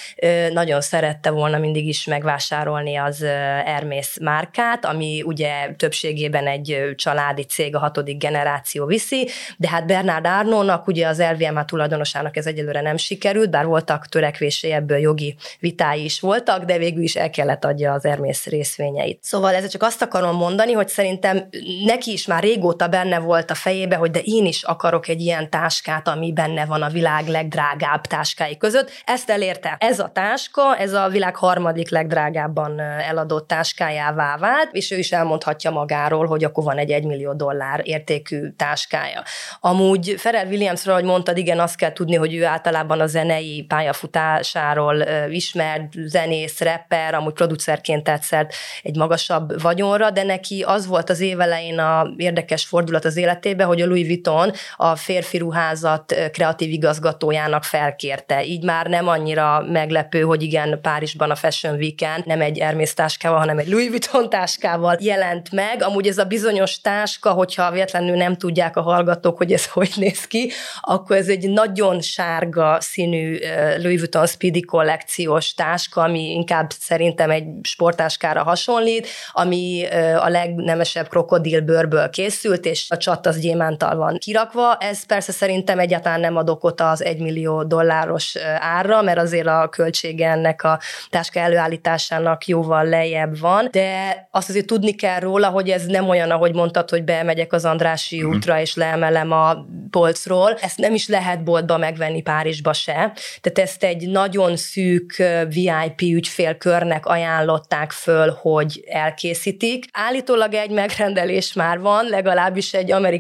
nagyon 0.52 0.82
szerette 0.82 1.30
volna 1.30 1.58
mindig 1.58 1.88
is 1.88 2.06
megvásárolni 2.06 2.96
az 2.96 3.24
Hermész 3.66 4.18
márkát, 4.22 4.86
ami 4.86 5.22
ugye 5.26 5.74
többségében 5.78 6.48
egy 6.48 6.94
családi 6.96 7.44
cég, 7.44 7.76
a 7.76 7.80
hatodik 7.80 8.18
generáció 8.18 8.86
viszi, 8.86 9.30
de 9.58 9.70
hát 9.70 9.88
Bernard 9.88 10.26
Arnónak, 10.26 10.88
ugye 10.88 11.08
az 11.08 11.24
LVMH 11.38 11.66
tulajdonosának 11.66 12.38
ez 12.38 12.46
egyelőre 12.46 12.82
nem 12.82 12.98
sikerült, 12.98 13.50
bár 13.50 13.66
voltak 13.66 14.08
törekvései, 14.08 14.72
ebből 14.72 14.98
jogi 14.98 15.36
vitái 15.60 16.04
is 16.04 16.20
voltak, 16.20 16.64
de 16.64 16.78
végül 16.78 17.04
is 17.04 17.16
el 17.16 17.30
kellett 17.30 17.66
adja 17.66 17.94
az 17.94 18.04
Hermész 18.04 18.46
részvényeit. 18.46 19.24
Szóval 19.24 19.54
ezzel 19.54 19.70
csak 19.70 19.84
azt 19.84 20.02
akarom 20.02 20.36
mondani, 20.36 20.72
hogy 20.72 20.88
szerintem 20.88 21.48
neki 21.86 22.12
is 22.12 22.28
már 22.28 22.44
régóta 22.44 22.88
benne 22.88 23.20
volt 23.20 23.45
a 23.50 23.56
fejébe, 23.56 23.96
hogy 23.96 24.12
de 24.12 24.20
én 24.24 24.46
is 24.46 24.64
akarok 24.64 25.08
egy 25.08 25.22
ilyen 25.22 25.50
táskát, 25.50 26.08
ami 26.08 26.34
benne 26.34 26.66
van 26.66 26.82
a 26.82 26.90
világ 26.90 27.28
legdrágább 27.28 28.06
táskái 28.06 28.58
között. 28.58 28.92
Ezt 29.06 29.30
elérte. 29.30 29.76
Ez 29.80 30.00
a 30.00 30.10
táska, 30.14 30.78
ez 30.78 30.94
a 30.94 31.08
világ 31.08 31.36
harmadik 31.36 31.90
legdrágábban 31.90 32.80
eladott 32.80 33.48
táskájává 33.48 34.38
vált, 34.38 34.70
és 34.72 34.92
ő 34.92 34.98
is 34.98 35.12
elmondhatja 35.12 35.72
magáról, 35.72 36.26
hogy 36.26 36.44
akkor 36.44 36.64
van 36.64 36.78
egy 36.78 36.92
egymillió 36.92 37.34
dollár 37.34 37.82
értékű 37.84 38.50
táskája. 38.50 39.24
Amúgy 39.60 40.16
Ferel 40.18 40.48
Williamsről, 40.48 40.94
ahogy 40.94 41.06
mondtad, 41.06 41.38
igen, 41.38 41.60
azt 41.60 41.76
kell 41.76 41.94
tudni, 41.94 42.16
hogy 42.16 42.36
ő 42.36 42.46
általában 42.46 43.00
a 43.00 43.08
zenei 43.08 43.66
pályafutásáról 43.68 45.04
ismert 45.30 45.94
zenész, 45.94 46.62
rapper, 46.62 47.14
amúgy 47.14 47.34
producerként 47.34 48.04
tetszett 48.04 48.54
egy 48.84 48.96
magasabb 48.96 49.62
vagyonra, 49.62 50.10
de 50.10 50.24
neki 50.24 50.64
az 50.68 50.88
volt 50.88 51.10
az 51.10 51.20
évelején 51.20 51.80
a 51.80 52.14
érdekes 52.18 52.66
fordulat 52.66 53.06
az 53.06 53.18
életébe, 53.36 53.64
hogy 53.64 53.82
a 53.82 53.86
Louis 53.86 54.08
Vuitton 54.08 54.52
a 54.76 54.96
férfi 54.96 55.38
ruházat 55.38 56.16
kreatív 56.32 56.72
igazgatójának 56.72 57.64
felkérte. 57.64 58.44
Így 58.46 58.64
már 58.64 58.88
nem 58.88 59.08
annyira 59.08 59.66
meglepő, 59.72 60.22
hogy 60.22 60.44
igen, 60.44 60.80
Párizsban 60.82 61.32
a 61.32 61.36
Fashion 61.36 61.76
Week-en 61.76 62.24
nem 62.26 62.42
egy 62.42 62.60
Hermes 62.60 62.94
táskával, 62.94 63.40
hanem 63.40 63.58
egy 63.58 63.68
Louis 63.68 63.90
Vuitton 63.90 64.30
táskával 64.30 64.98
jelent 65.00 65.52
meg. 65.52 65.82
Amúgy 65.82 66.08
ez 66.08 66.18
a 66.18 66.24
bizonyos 66.24 66.82
táska, 66.82 67.32
hogyha 67.32 67.72
véletlenül 67.72 68.16
nem 68.16 68.36
tudják 68.38 68.78
a 68.78 68.82
hallgatók, 68.82 69.38
hogy 69.38 69.52
ez 69.52 69.66
hogy 69.76 69.92
néz 69.96 70.28
ki, 70.28 70.52
akkor 70.82 71.16
ez 71.16 71.28
egy 71.28 71.50
nagyon 71.50 72.02
sárga 72.02 72.78
színű 72.80 73.38
Louis 73.78 74.00
Vuitton 74.00 74.28
Speedy 74.28 74.62
kollekciós 74.62 75.54
táska, 75.54 76.02
ami 76.02 76.32
inkább 76.32 76.72
szerintem 76.80 77.30
egy 77.30 77.46
sportáskára 77.62 78.44
hasonlít, 78.44 79.08
ami 79.32 79.86
a 80.20 80.30
legnemesebb 80.30 81.08
krokodilbőrből 81.10 82.10
készült, 82.10 82.66
és 82.66 82.86
a 82.90 82.98
csat 82.98 83.25
az 83.26 83.40
gyémántal 83.40 83.96
van 83.96 84.18
kirakva. 84.18 84.78
Ez 84.80 85.06
persze 85.06 85.32
szerintem 85.32 85.80
egyáltalán 85.80 86.20
nem 86.20 86.36
ad 86.36 86.50
okot 86.50 86.82
az 86.82 87.04
egymillió 87.04 87.64
dolláros 87.64 88.36
árra, 88.60 89.02
mert 89.02 89.18
azért 89.18 89.48
a 89.48 89.70
költsége 89.70 90.30
ennek 90.30 90.64
a 90.64 90.80
táska 91.10 91.40
előállításának 91.40 92.48
jóval 92.48 92.86
lejjebb 92.86 93.40
van, 93.40 93.68
de 93.72 94.28
azt 94.32 94.50
azért 94.50 94.66
tudni 94.66 94.92
kell 94.92 95.20
róla, 95.20 95.48
hogy 95.48 95.70
ez 95.70 95.86
nem 95.86 96.10
olyan, 96.10 96.32
ahogy 96.32 96.54
mondtad, 96.54 96.90
hogy 96.90 97.04
bemegyek 97.04 97.54
az 97.54 97.66
Andrási 97.66 98.22
mhm. 98.22 98.36
útra, 98.36 98.60
és 98.60 98.76
leemelem 98.76 99.32
a 99.32 99.66
polcról. 99.90 100.58
Ezt 100.62 100.78
nem 100.78 100.94
is 100.94 101.08
lehet 101.08 101.44
boltba 101.44 101.78
megvenni 101.78 102.22
Párizsba 102.22 102.74
se. 102.74 102.94
Tehát 103.42 103.60
ezt 103.60 103.84
egy 103.84 104.08
nagyon 104.10 104.56
szűk 104.56 105.24
VIP 105.48 106.02
ügyfélkörnek 106.02 107.06
ajánlották 107.06 107.92
föl, 107.92 108.38
hogy 108.42 108.84
elkészítik. 108.88 109.86
Állítólag 109.92 110.54
egy 110.54 110.72
megrendelés 110.72 111.54
már 111.54 111.80
van, 111.80 112.06
legalábbis 112.06 112.74
egy 112.74 112.92
amerikai 112.92 113.15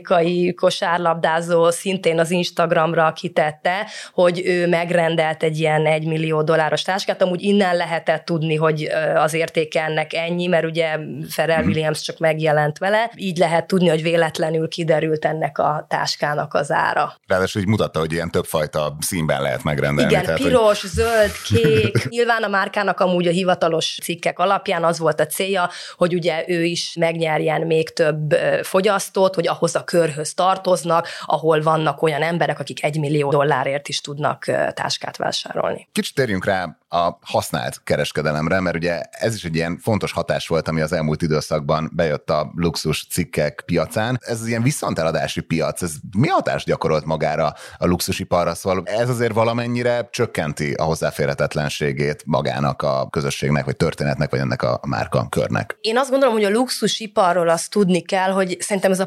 kosárlabdázó 0.55 1.69
szintén 1.69 2.19
az 2.19 2.31
Instagramra 2.31 3.13
kitette, 3.13 3.87
hogy 4.13 4.41
ő 4.45 4.67
megrendelt 4.67 5.43
egy 5.43 5.59
ilyen 5.59 5.85
egy 5.85 6.05
millió 6.05 6.41
dolláros 6.41 6.81
táskát, 6.81 7.21
amúgy 7.21 7.41
innen 7.41 7.75
lehetett 7.75 8.25
tudni, 8.25 8.55
hogy 8.55 8.89
az 9.15 9.33
értéke 9.33 9.83
ennek 9.83 10.13
ennyi, 10.13 10.47
mert 10.47 10.65
ugye 10.65 10.97
Ferrell 11.29 11.59
mhm. 11.59 11.67
Williams 11.67 12.01
csak 12.01 12.17
megjelent 12.17 12.77
vele, 12.77 13.11
így 13.15 13.37
lehet 13.37 13.67
tudni, 13.67 13.89
hogy 13.89 14.01
véletlenül 14.01 14.67
kiderült 14.67 15.25
ennek 15.25 15.57
a 15.57 15.85
táskának 15.89 16.53
az 16.53 16.71
ára. 16.71 17.15
Ráadásul 17.27 17.61
így 17.61 17.67
mutatta, 17.67 17.99
hogy 17.99 18.11
ilyen 18.11 18.31
többfajta 18.31 18.97
színben 18.99 19.41
lehet 19.41 19.63
megrendelni. 19.63 20.11
Igen, 20.11 20.23
tehát, 20.23 20.41
piros, 20.41 20.81
hogy... 20.81 20.89
zöld, 20.89 21.31
kék. 21.43 22.03
Nyilván 22.09 22.43
a 22.43 22.47
márkának 22.47 22.99
amúgy 22.99 23.27
a 23.27 23.31
hivatalos 23.31 23.97
cikkek 24.01 24.39
alapján 24.39 24.83
az 24.83 24.99
volt 24.99 25.19
a 25.19 25.25
célja, 25.25 25.69
hogy 25.97 26.13
ugye 26.13 26.43
ő 26.47 26.63
is 26.63 26.95
megnyerjen 26.99 27.61
még 27.61 27.89
több 27.89 28.35
fogyasztót, 28.61 29.35
hogy 29.35 29.47
ahhoz 29.47 29.75
a 29.75 29.83
körhöz 29.85 30.33
tartoznak, 30.33 31.07
ahol 31.25 31.61
vannak 31.61 32.01
olyan 32.01 32.21
emberek, 32.21 32.59
akik 32.59 32.83
egy 32.83 32.99
millió 32.99 33.29
dollárért 33.29 33.87
is 33.87 34.01
tudnak 34.01 34.45
táskát 34.73 35.17
vásárolni. 35.17 35.87
Kicsit 35.91 36.15
térjünk 36.15 36.45
rá 36.45 36.77
a 36.89 37.17
használt 37.21 37.83
kereskedelemre, 37.83 38.59
mert 38.59 38.75
ugye 38.75 39.01
ez 39.11 39.35
is 39.35 39.43
egy 39.43 39.55
ilyen 39.55 39.77
fontos 39.77 40.11
hatás 40.11 40.47
volt, 40.47 40.67
ami 40.67 40.81
az 40.81 40.91
elmúlt 40.91 41.21
időszakban 41.21 41.91
bejött 41.93 42.29
a 42.29 42.51
luxus 42.55 43.07
cikkek 43.09 43.63
piacán. 43.65 44.19
Ez 44.21 44.41
az 44.41 44.47
ilyen 44.47 44.63
viszonteladási 44.63 45.41
piac, 45.41 45.81
ez 45.81 45.93
mi 46.17 46.27
hatást 46.27 46.65
gyakorolt 46.65 47.05
magára 47.05 47.53
a 47.77 47.85
luxusiparra? 47.85 48.55
Szóval 48.55 48.83
ez 48.85 49.09
azért 49.09 49.33
valamennyire 49.33 50.07
csökkenti 50.11 50.73
a 50.73 50.83
hozzáférhetetlenségét 50.83 52.23
magának 52.25 52.81
a 52.81 53.07
közösségnek, 53.09 53.65
vagy 53.65 53.75
történetnek, 53.75 54.29
vagy 54.29 54.39
ennek 54.39 54.63
a 54.63 54.79
márka 54.87 55.27
körnek. 55.29 55.77
Én 55.81 55.97
azt 55.97 56.09
gondolom, 56.09 56.33
hogy 56.35 56.43
a 56.43 56.49
luxusiparról 56.49 57.49
azt 57.49 57.69
tudni 57.69 58.01
kell, 58.01 58.31
hogy 58.31 58.57
szerintem 58.59 58.91
ez 58.91 58.99
a 58.99 59.05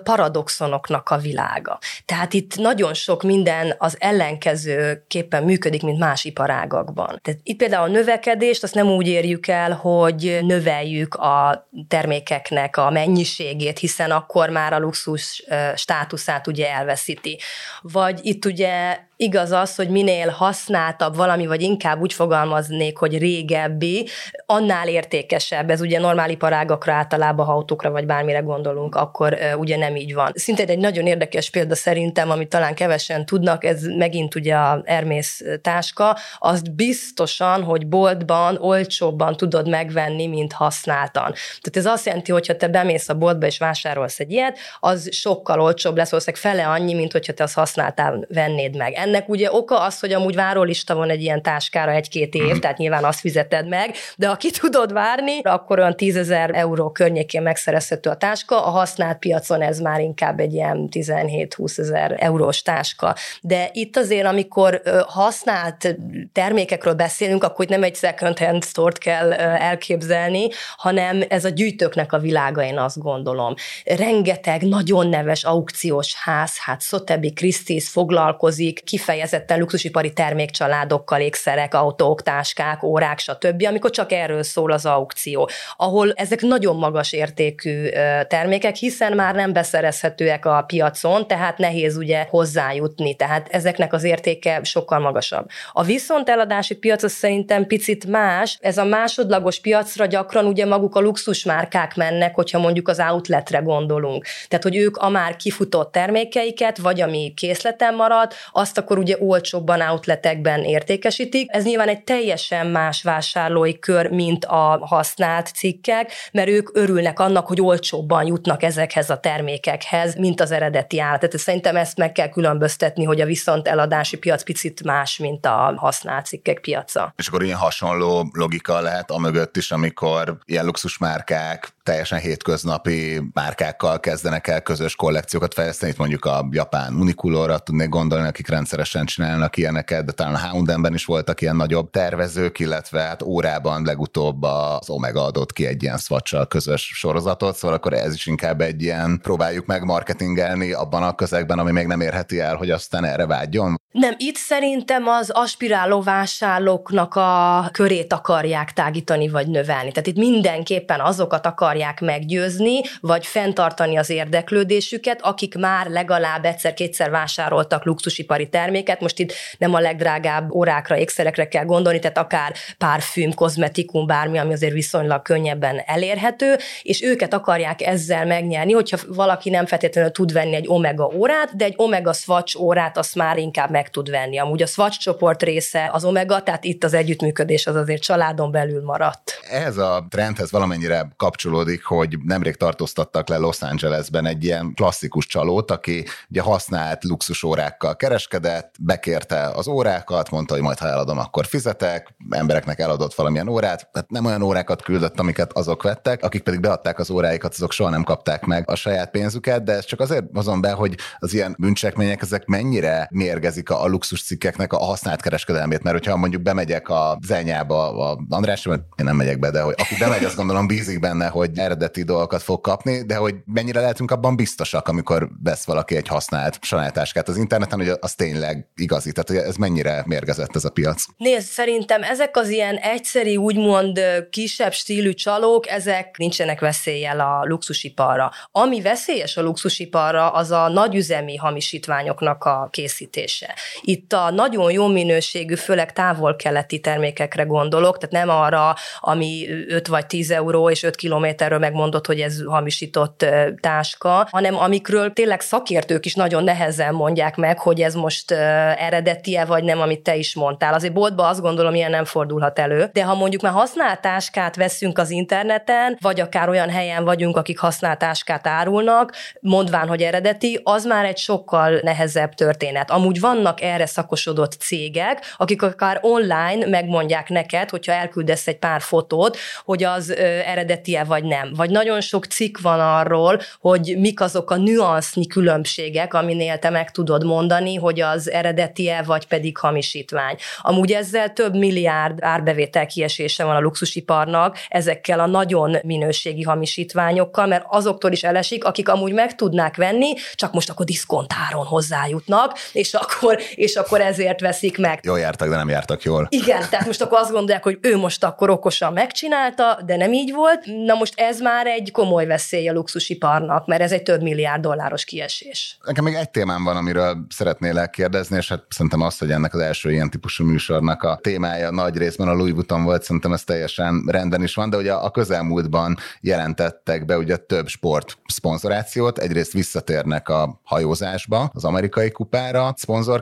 paradoxonoknak 0.58 1.10
a 1.10 1.16
világa. 1.16 1.78
Tehát 2.04 2.32
itt 2.32 2.56
nagyon 2.56 2.94
sok 2.94 3.22
minden 3.22 3.74
az 3.78 3.96
ellenkezőképpen 3.98 5.44
működik, 5.44 5.82
mint 5.82 5.98
más 5.98 6.24
iparágakban. 6.24 7.18
Tehát 7.22 7.40
itt 7.42 7.56
például 7.56 7.88
a 7.88 7.92
növekedést 7.92 8.62
azt 8.62 8.74
nem 8.74 8.86
úgy 8.86 9.06
érjük 9.06 9.46
el, 9.46 9.72
hogy 9.72 10.38
növeljük 10.42 11.14
a 11.14 11.68
termékeknek 11.88 12.76
a 12.76 12.90
mennyiségét, 12.90 13.78
hiszen 13.78 14.10
akkor 14.10 14.48
már 14.48 14.72
a 14.72 14.78
luxus 14.78 15.44
státuszát 15.74 16.46
ugye 16.46 16.70
elveszíti. 16.70 17.38
Vagy 17.80 18.20
itt 18.22 18.44
ugye 18.44 19.06
Igaz 19.20 19.50
az, 19.50 19.74
hogy 19.74 19.88
minél 19.88 20.28
használtabb 20.28 21.16
valami, 21.16 21.46
vagy 21.46 21.62
inkább 21.62 22.00
úgy 22.00 22.12
fogalmaznék, 22.12 22.98
hogy 22.98 23.18
régebbi, 23.18 24.08
annál 24.46 24.88
értékesebb. 24.88 25.70
Ez 25.70 25.80
ugye 25.80 25.98
normál 25.98 26.30
iparágakra, 26.30 26.92
általában 26.92 27.46
ha 27.46 27.52
autókra 27.52 27.90
vagy 27.90 28.06
bármire 28.06 28.38
gondolunk, 28.38 28.94
akkor 28.94 29.38
ugye 29.56 29.76
nem 29.76 29.96
így 29.96 30.14
van. 30.14 30.32
Szintén 30.34 30.68
egy 30.68 30.78
nagyon 30.78 31.06
érdekes 31.06 31.50
példa 31.50 31.74
szerintem, 31.74 32.30
amit 32.30 32.48
talán 32.48 32.74
kevesen 32.74 33.26
tudnak, 33.26 33.64
ez 33.64 33.82
megint 33.82 34.34
ugye 34.34 34.54
a 34.54 34.82
Hermész 34.86 35.42
táska, 35.62 36.16
azt 36.38 36.74
biztosan, 36.74 37.62
hogy 37.62 37.86
boltban 37.86 38.56
olcsóbban 38.60 39.36
tudod 39.36 39.68
megvenni, 39.68 40.26
mint 40.26 40.52
használtan. 40.52 41.32
Tehát 41.60 41.76
ez 41.76 41.86
azt 41.86 42.06
jelenti, 42.06 42.32
hogy 42.32 42.46
ha 42.46 42.56
te 42.56 42.68
bemész 42.68 43.08
a 43.08 43.14
boltba 43.14 43.46
és 43.46 43.58
vásárolsz 43.58 44.20
egy 44.20 44.32
ilyet, 44.32 44.58
az 44.80 45.08
sokkal 45.12 45.60
olcsóbb 45.60 45.96
lesz, 45.96 46.10
valószínűleg 46.10 46.44
fele 46.44 46.66
annyi, 46.66 46.94
mint 46.94 47.12
hogyha 47.12 47.32
te 47.32 47.42
azt 47.42 47.54
használtál 47.54 48.26
vennéd 48.28 48.76
meg 48.76 48.92
ennek 49.08 49.28
ugye 49.28 49.52
oka 49.52 49.80
az, 49.80 50.00
hogy 50.00 50.12
amúgy 50.12 50.34
várólista 50.34 50.94
van 50.94 51.10
egy 51.10 51.22
ilyen 51.22 51.42
táskára 51.42 51.92
egy-két 51.92 52.34
év, 52.34 52.54
mm. 52.54 52.58
tehát 52.58 52.76
nyilván 52.76 53.04
azt 53.04 53.20
fizeted 53.20 53.68
meg, 53.68 53.94
de 54.16 54.28
ha 54.28 54.36
ki 54.36 54.50
tudod 54.50 54.92
várni, 54.92 55.40
akkor 55.42 55.78
olyan 55.78 55.96
10 55.96 56.16
ezer 56.16 56.50
euró 56.54 56.90
környékén 56.90 57.42
megszerezhető 57.42 58.10
a 58.10 58.16
táska, 58.16 58.66
a 58.66 58.70
használt 58.70 59.18
piacon 59.18 59.62
ez 59.62 59.78
már 59.78 60.00
inkább 60.00 60.40
egy 60.40 60.52
ilyen 60.52 60.88
17-20 60.92 61.78
ezer 61.78 62.16
eurós 62.18 62.62
táska. 62.62 63.16
De 63.40 63.70
itt 63.72 63.96
azért, 63.96 64.26
amikor 64.26 64.82
használt 65.06 65.96
termékekről 66.32 66.94
beszélünk, 66.94 67.44
akkor 67.44 67.64
itt 67.64 67.70
nem 67.70 67.82
egy 67.82 67.96
second 67.96 68.38
hand 68.38 68.64
store 68.64 68.96
kell 68.98 69.32
elképzelni, 69.32 70.48
hanem 70.76 71.22
ez 71.28 71.44
a 71.44 71.48
gyűjtőknek 71.48 72.12
a 72.12 72.18
világa, 72.18 72.64
én 72.64 72.78
azt 72.78 72.98
gondolom. 72.98 73.54
Rengeteg 73.84 74.62
nagyon 74.62 75.08
neves 75.08 75.44
aukciós 75.44 76.14
ház, 76.14 76.58
hát 76.58 76.82
Sotheby 76.82 77.32
Christie's 77.40 77.86
foglalkozik, 77.90 78.84
ki 78.84 78.97
kifejezetten 78.98 79.58
luxusipari 79.58 80.12
termékcsaládokkal, 80.12 81.20
ékszerek, 81.20 81.74
autók, 81.74 82.22
táskák, 82.22 82.82
órák, 82.82 83.18
stb., 83.18 83.64
amikor 83.66 83.90
csak 83.90 84.12
erről 84.12 84.42
szól 84.42 84.72
az 84.72 84.86
aukció, 84.86 85.50
ahol 85.76 86.12
ezek 86.12 86.40
nagyon 86.40 86.76
magas 86.76 87.12
értékű 87.12 87.88
termékek, 88.28 88.74
hiszen 88.74 89.12
már 89.12 89.34
nem 89.34 89.52
beszerezhetőek 89.52 90.46
a 90.46 90.64
piacon, 90.66 91.26
tehát 91.26 91.58
nehéz 91.58 91.96
ugye 91.96 92.26
hozzájutni, 92.30 93.14
tehát 93.14 93.48
ezeknek 93.50 93.92
az 93.92 94.04
értéke 94.04 94.60
sokkal 94.62 94.98
magasabb. 94.98 95.48
A 95.72 95.82
viszont 95.82 96.28
eladási 96.28 96.74
piac 96.74 97.02
az 97.02 97.12
szerintem 97.12 97.66
picit 97.66 98.06
más, 98.06 98.58
ez 98.60 98.78
a 98.78 98.84
másodlagos 98.84 99.60
piacra 99.60 100.06
gyakran 100.06 100.44
ugye 100.44 100.66
maguk 100.66 100.94
a 100.94 101.00
luxusmárkák 101.00 101.94
mennek, 101.94 102.34
hogyha 102.34 102.58
mondjuk 102.58 102.88
az 102.88 102.98
outletre 103.10 103.58
gondolunk. 103.58 104.24
Tehát, 104.48 104.64
hogy 104.64 104.76
ők 104.76 104.96
a 104.96 105.08
már 105.08 105.36
kifutott 105.36 105.92
termékeiket, 105.92 106.78
vagy 106.78 107.00
ami 107.00 107.32
készleten 107.36 107.94
marad, 107.94 108.32
azt 108.52 108.78
a 108.78 108.84
akkor 108.88 109.02
ugye 109.02 109.16
olcsóbban 109.20 109.80
outletekben 109.80 110.64
értékesítik. 110.64 111.54
Ez 111.54 111.64
nyilván 111.64 111.88
egy 111.88 112.04
teljesen 112.04 112.66
más 112.66 113.02
vásárlói 113.02 113.78
kör, 113.78 114.10
mint 114.10 114.44
a 114.44 114.78
használt 114.86 115.46
cikkek, 115.54 116.12
mert 116.32 116.48
ők 116.48 116.76
örülnek 116.76 117.20
annak, 117.20 117.46
hogy 117.46 117.60
olcsóbban 117.60 118.26
jutnak 118.26 118.62
ezekhez 118.62 119.10
a 119.10 119.18
termékekhez, 119.18 120.14
mint 120.14 120.40
az 120.40 120.50
eredeti 120.50 121.00
állat. 121.00 121.20
Tehát 121.20 121.38
szerintem 121.38 121.76
ezt 121.76 121.96
meg 121.96 122.12
kell 122.12 122.28
különböztetni, 122.28 123.04
hogy 123.04 123.20
a 123.20 123.26
viszont 123.26 123.68
eladási 123.68 124.16
piac 124.16 124.42
picit 124.42 124.84
más, 124.84 125.18
mint 125.18 125.46
a 125.46 125.74
használt 125.76 126.26
cikkek 126.26 126.60
piaca. 126.60 127.12
És 127.16 127.28
akkor 127.28 127.42
ilyen 127.42 127.58
hasonló 127.58 128.30
logika 128.32 128.80
lehet 128.80 129.10
a 129.10 129.18
mögött 129.18 129.56
is, 129.56 129.70
amikor 129.70 130.38
ilyen 130.44 130.64
luxusmárkák 130.64 131.76
teljesen 131.82 132.18
hétköznapi 132.18 133.20
márkákkal 133.32 134.00
kezdenek 134.00 134.46
el 134.46 134.62
közös 134.62 134.96
kollekciókat 134.96 135.54
fejleszteni. 135.54 135.92
Itt 135.92 135.98
mondjuk 135.98 136.24
a 136.24 136.48
japán 136.50 136.94
Uniqlo-ra 136.94 137.58
tudnék 137.58 137.88
gondolni, 137.88 138.26
akik 138.26 138.46
rendszeresen 138.78 139.06
csinálnak 139.06 139.56
ilyeneket, 139.56 140.04
de 140.04 140.12
talán 140.12 140.34
a 140.34 140.48
Houndenben 140.48 140.94
is 140.94 141.04
voltak 141.04 141.40
ilyen 141.40 141.56
nagyobb 141.56 141.90
tervezők, 141.90 142.58
illetve 142.58 143.00
hát 143.00 143.22
órában 143.22 143.82
legutóbb 143.84 144.42
az 144.42 144.90
Omega 144.90 145.24
adott 145.24 145.52
ki 145.52 145.66
egy 145.66 145.82
ilyen 145.82 145.98
swatch 145.98 146.46
közös 146.48 146.90
sorozatot, 146.94 147.56
szóval 147.56 147.76
akkor 147.76 147.92
ez 147.92 148.14
is 148.14 148.26
inkább 148.26 148.60
egy 148.60 148.82
ilyen 148.82 149.20
próbáljuk 149.22 149.66
meg 149.66 149.84
marketingelni 149.84 150.72
abban 150.72 151.02
a 151.02 151.14
közegben, 151.14 151.58
ami 151.58 151.70
még 151.70 151.86
nem 151.86 152.00
érheti 152.00 152.40
el, 152.40 152.56
hogy 152.56 152.70
aztán 152.70 153.04
erre 153.04 153.26
vágyjon. 153.26 153.80
Nem, 153.92 154.14
itt 154.16 154.36
szerintem 154.36 155.06
az 155.06 155.30
aspiráló 155.30 156.00
vásárlóknak 156.00 157.14
a 157.14 157.68
körét 157.72 158.12
akarják 158.12 158.72
tágítani 158.72 159.28
vagy 159.28 159.46
növelni. 159.46 159.92
Tehát 159.92 160.06
itt 160.06 160.16
mindenképpen 160.16 161.00
azokat 161.00 161.46
akarják 161.46 162.00
meggyőzni, 162.00 162.80
vagy 163.00 163.26
fenntartani 163.26 163.96
az 163.96 164.10
érdeklődésüket, 164.10 165.22
akik 165.22 165.54
már 165.54 165.86
legalább 165.86 166.44
egyszer-kétszer 166.44 167.10
vásároltak 167.10 167.84
luxusipari 167.84 168.48
terméket. 168.48 169.00
Most 169.00 169.18
itt 169.18 169.32
nem 169.58 169.74
a 169.74 169.80
legdrágább 169.80 170.52
órákra, 170.52 170.96
ékszerekre 170.96 171.48
kell 171.48 171.64
gondolni, 171.64 171.98
tehát 171.98 172.18
akár 172.18 172.54
párfüm, 172.78 173.34
kozmetikum, 173.34 174.06
bármi, 174.06 174.38
ami 174.38 174.52
azért 174.52 174.72
viszonylag 174.72 175.22
könnyebben 175.22 175.82
elérhető, 175.86 176.56
és 176.82 177.02
őket 177.02 177.34
akarják 177.34 177.82
ezzel 177.82 178.26
megnyerni, 178.26 178.72
hogyha 178.72 178.98
valaki 179.06 179.50
nem 179.50 179.66
feltétlenül 179.66 180.10
tud 180.10 180.32
venni 180.32 180.54
egy 180.54 180.68
Omega 180.68 181.10
órát, 181.14 181.56
de 181.56 181.64
egy 181.64 181.74
Omega 181.76 182.12
Swatch 182.12 182.60
órát 182.60 182.98
azt 182.98 183.14
már 183.14 183.36
inkább 183.38 183.76
meg 183.78 183.90
tud 183.90 184.10
venni. 184.10 184.38
Amúgy 184.38 184.62
a 184.62 184.66
Swatch 184.66 184.98
csoport 184.98 185.42
része 185.42 185.90
az 185.92 186.04
Omega, 186.04 186.42
tehát 186.42 186.64
itt 186.64 186.84
az 186.84 186.94
együttműködés 186.94 187.66
az 187.66 187.74
azért 187.74 188.02
családon 188.02 188.50
belül 188.50 188.82
maradt. 188.84 189.40
Ehhez 189.50 189.76
a 189.76 190.06
trendhez 190.10 190.50
valamennyire 190.50 191.08
kapcsolódik, 191.16 191.84
hogy 191.84 192.18
nemrég 192.24 192.56
tartóztattak 192.56 193.28
le 193.28 193.36
Los 193.36 193.62
Angelesben 193.62 194.26
egy 194.26 194.44
ilyen 194.44 194.72
klasszikus 194.74 195.26
csalót, 195.26 195.70
aki 195.70 196.04
ugye 196.30 196.40
használt 196.40 197.04
luxusórákkal 197.04 197.96
kereskedett, 197.96 198.74
bekérte 198.80 199.50
az 199.54 199.68
órákat, 199.68 200.30
mondta, 200.30 200.54
hogy 200.54 200.62
majd 200.62 200.78
ha 200.78 200.86
eladom, 200.86 201.18
akkor 201.18 201.46
fizetek, 201.46 202.14
embereknek 202.30 202.78
eladott 202.78 203.14
valamilyen 203.14 203.48
órát, 203.48 203.88
tehát 203.92 204.10
nem 204.10 204.24
olyan 204.24 204.42
órákat 204.42 204.82
küldött, 204.82 205.18
amiket 205.18 205.52
azok 205.52 205.82
vettek, 205.82 206.22
akik 206.22 206.42
pedig 206.42 206.60
beadták 206.60 206.98
az 206.98 207.10
óráikat, 207.10 207.52
azok 207.52 207.72
soha 207.72 207.90
nem 207.90 208.02
kapták 208.02 208.44
meg 208.44 208.70
a 208.70 208.74
saját 208.74 209.10
pénzüket, 209.10 209.64
de 209.64 209.72
ez 209.72 209.84
csak 209.84 210.00
azért 210.00 210.24
hozom 210.32 210.60
be, 210.60 210.72
hogy 210.72 210.94
az 211.18 211.34
ilyen 211.34 211.56
bűncselekmények 211.58 212.22
ezek 212.22 212.46
mennyire 212.46 213.08
mérgezik 213.10 213.67
a, 213.70 213.86
luxus 213.86 214.22
cikkeknek 214.22 214.72
a 214.72 214.78
használt 214.78 215.20
kereskedelmét, 215.20 215.82
mert 215.82 215.96
hogyha 215.96 216.16
mondjuk 216.16 216.42
bemegyek 216.42 216.88
a 216.88 217.18
zenyába, 217.26 218.10
a 218.10 218.18
András, 218.28 218.66
én 218.66 218.82
nem 218.96 219.16
megyek 219.16 219.38
be, 219.38 219.50
de 219.50 219.60
hogy 219.60 219.74
aki 219.78 219.94
bemegy, 219.98 220.24
azt 220.24 220.36
gondolom 220.36 220.66
bízik 220.66 221.00
benne, 221.00 221.26
hogy 221.26 221.50
eredeti 221.54 222.02
dolgokat 222.02 222.42
fog 222.42 222.60
kapni, 222.60 223.02
de 223.02 223.16
hogy 223.16 223.34
mennyire 223.44 223.80
lehetünk 223.80 224.10
abban 224.10 224.36
biztosak, 224.36 224.88
amikor 224.88 225.28
vesz 225.42 225.64
valaki 225.64 225.96
egy 225.96 226.08
használt 226.08 226.58
sajátáskát 226.60 227.28
az 227.28 227.36
interneten, 227.36 227.78
hogy 227.78 227.92
az 228.00 228.14
tényleg 228.14 228.68
igazi, 228.74 229.12
tehát 229.12 229.28
hogy 229.28 229.50
ez 229.50 229.56
mennyire 229.56 230.02
mérgezett 230.06 230.56
ez 230.56 230.64
a 230.64 230.70
piac. 230.70 231.04
Nézd, 231.16 231.46
szerintem 231.46 232.02
ezek 232.02 232.36
az 232.36 232.48
ilyen 232.48 232.76
egyszeri, 232.76 233.36
úgymond 233.36 234.00
kisebb 234.30 234.72
stílű 234.72 235.12
csalók, 235.12 235.68
ezek 235.68 236.16
nincsenek 236.16 236.60
veszéllyel 236.60 237.20
a 237.20 237.44
luxusiparra. 237.44 238.32
Ami 238.50 238.80
veszélyes 238.80 239.36
a 239.36 239.42
luxusiparra, 239.42 240.30
az 240.30 240.50
a 240.50 240.68
nagyüzemi 240.68 241.36
hamisítványoknak 241.36 242.44
a 242.44 242.68
készítése. 242.70 243.54
Itt 243.80 244.12
a 244.12 244.30
nagyon 244.30 244.72
jó 244.72 244.86
minőségű, 244.86 245.54
főleg 245.54 245.92
távol-keleti 245.92 246.80
termékekre 246.80 247.42
gondolok, 247.42 247.98
tehát 247.98 248.26
nem 248.26 248.36
arra, 248.36 248.74
ami 249.00 249.46
5 249.68 249.86
vagy 249.86 250.06
10 250.06 250.30
euró 250.30 250.70
és 250.70 250.82
5 250.82 250.96
kilométerről 250.96 251.58
megmondott, 251.58 252.06
hogy 252.06 252.20
ez 252.20 252.42
hamisított 252.46 253.26
táska, 253.60 254.28
hanem 254.30 254.56
amikről 254.56 255.12
tényleg 255.12 255.40
szakértők 255.40 256.06
is 256.06 256.14
nagyon 256.14 256.44
nehezen 256.44 256.94
mondják 256.94 257.36
meg, 257.36 257.58
hogy 257.58 257.80
ez 257.80 257.94
most 257.94 258.30
eredetie 258.30 259.44
vagy 259.44 259.64
nem, 259.64 259.80
amit 259.80 260.00
te 260.00 260.16
is 260.16 260.34
mondtál. 260.34 260.74
Azért 260.74 260.92
boltba 260.92 261.26
azt 261.26 261.40
gondolom, 261.40 261.74
ilyen 261.74 261.90
nem 261.90 262.04
fordulhat 262.04 262.58
elő, 262.58 262.90
de 262.92 263.04
ha 263.04 263.14
mondjuk 263.14 263.42
már 263.42 263.52
használt 263.52 264.00
táskát 264.00 264.56
veszünk 264.56 264.98
az 264.98 265.10
interneten, 265.10 265.96
vagy 266.00 266.20
akár 266.20 266.48
olyan 266.48 266.70
helyen 266.70 267.04
vagyunk, 267.04 267.36
akik 267.36 267.58
használt 267.58 267.98
táskát 267.98 268.46
árulnak, 268.46 269.12
mondván, 269.40 269.88
hogy 269.88 270.02
eredeti, 270.02 270.60
az 270.62 270.84
már 270.84 271.04
egy 271.04 271.18
sokkal 271.18 271.78
nehezebb 271.82 272.34
történet. 272.34 272.90
Amúgy 272.90 273.20
vannak 273.20 273.47
erre 273.56 273.86
szakosodott 273.86 274.52
cégek, 274.52 275.34
akik 275.36 275.62
akár 275.62 275.98
online 276.02 276.66
megmondják 276.66 277.28
neked, 277.28 277.70
hogyha 277.70 277.92
elküldesz 277.92 278.46
egy 278.46 278.58
pár 278.58 278.80
fotót, 278.80 279.36
hogy 279.64 279.84
az 279.84 280.10
eredetie 280.46 281.04
vagy 281.04 281.24
nem. 281.24 281.52
Vagy 281.54 281.70
nagyon 281.70 282.00
sok 282.00 282.24
cikk 282.24 282.58
van 282.58 282.80
arról, 282.80 283.40
hogy 283.60 283.96
mik 283.98 284.20
azok 284.20 284.50
a 284.50 284.56
nüansznyi 284.56 285.26
különbségek, 285.26 286.14
aminél 286.14 286.58
te 286.58 286.70
meg 286.70 286.90
tudod 286.90 287.24
mondani, 287.24 287.74
hogy 287.74 288.00
az 288.00 288.30
eredetie 288.30 289.02
vagy 289.02 289.26
pedig 289.26 289.58
hamisítvány. 289.58 290.36
Amúgy 290.60 290.92
ezzel 290.92 291.32
több 291.32 291.56
milliárd 291.56 292.18
árbevétel 292.20 292.86
kiesése 292.86 293.44
van 293.44 293.56
a 293.56 293.60
luxusiparnak 293.60 294.56
ezekkel 294.68 295.20
a 295.20 295.26
nagyon 295.26 295.76
minőségi 295.82 296.42
hamisítványokkal, 296.42 297.46
mert 297.46 297.64
azoktól 297.68 298.12
is 298.12 298.24
elesik, 298.24 298.64
akik 298.64 298.88
amúgy 298.88 299.12
meg 299.12 299.34
tudnák 299.34 299.76
venni, 299.76 300.14
csak 300.34 300.52
most 300.52 300.70
akkor 300.70 300.86
diszkontáron 300.86 301.66
hozzájutnak, 301.66 302.58
és 302.72 302.94
akkor, 302.94 303.37
és 303.54 303.76
akkor 303.76 304.00
ezért 304.00 304.40
veszik 304.40 304.78
meg. 304.78 305.00
Jól 305.02 305.18
jártak, 305.18 305.48
de 305.48 305.56
nem 305.56 305.68
jártak 305.68 306.02
jól. 306.02 306.26
Igen, 306.30 306.62
tehát 306.70 306.86
most 306.86 307.02
akkor 307.02 307.18
azt 307.18 307.30
gondolják, 307.30 307.62
hogy 307.62 307.78
ő 307.80 307.96
most 307.96 308.24
akkor 308.24 308.50
okosan 308.50 308.92
megcsinálta, 308.92 309.78
de 309.84 309.96
nem 309.96 310.12
így 310.12 310.32
volt. 310.32 310.64
Na 310.84 310.94
most 310.94 311.20
ez 311.20 311.40
már 311.40 311.66
egy 311.66 311.90
komoly 311.90 312.26
veszély 312.26 312.68
a 312.68 312.72
luxusiparnak, 312.72 313.66
mert 313.66 313.82
ez 313.82 313.92
egy 313.92 314.02
több 314.02 314.22
milliárd 314.22 314.62
dolláros 314.62 315.04
kiesés. 315.04 315.78
Nekem 315.84 316.04
még 316.04 316.14
egy 316.14 316.30
témám 316.30 316.64
van, 316.64 316.76
amiről 316.76 317.16
szeretnélek 317.28 317.90
kérdezni, 317.90 318.36
és 318.36 318.48
hát 318.48 318.64
szerintem 318.68 319.00
azt, 319.00 319.18
hogy 319.18 319.30
ennek 319.30 319.54
az 319.54 319.60
első 319.60 319.92
ilyen 319.92 320.10
típusú 320.10 320.44
műsornak 320.44 321.02
a 321.02 321.18
témája 321.22 321.70
nagy 321.70 321.96
részben 321.96 322.28
a 322.28 322.32
Louis 322.32 322.52
Vuitton 322.52 322.84
volt, 322.84 323.02
szerintem 323.02 323.32
ez 323.32 323.44
teljesen 323.44 324.02
rendben 324.06 324.42
is 324.42 324.54
van, 324.54 324.70
de 324.70 324.76
ugye 324.76 324.92
a 324.92 325.10
közelmúltban 325.10 325.96
jelentettek 326.20 327.04
be 327.04 327.16
ugye 327.16 327.36
több 327.36 327.68
sport 327.68 328.18
szponzorációt, 328.26 329.18
egyrészt 329.18 329.52
visszatérnek 329.52 330.28
a 330.28 330.60
hajózásba, 330.64 331.50
az 331.54 331.64
amerikai 331.64 332.10
kupára 332.10 332.72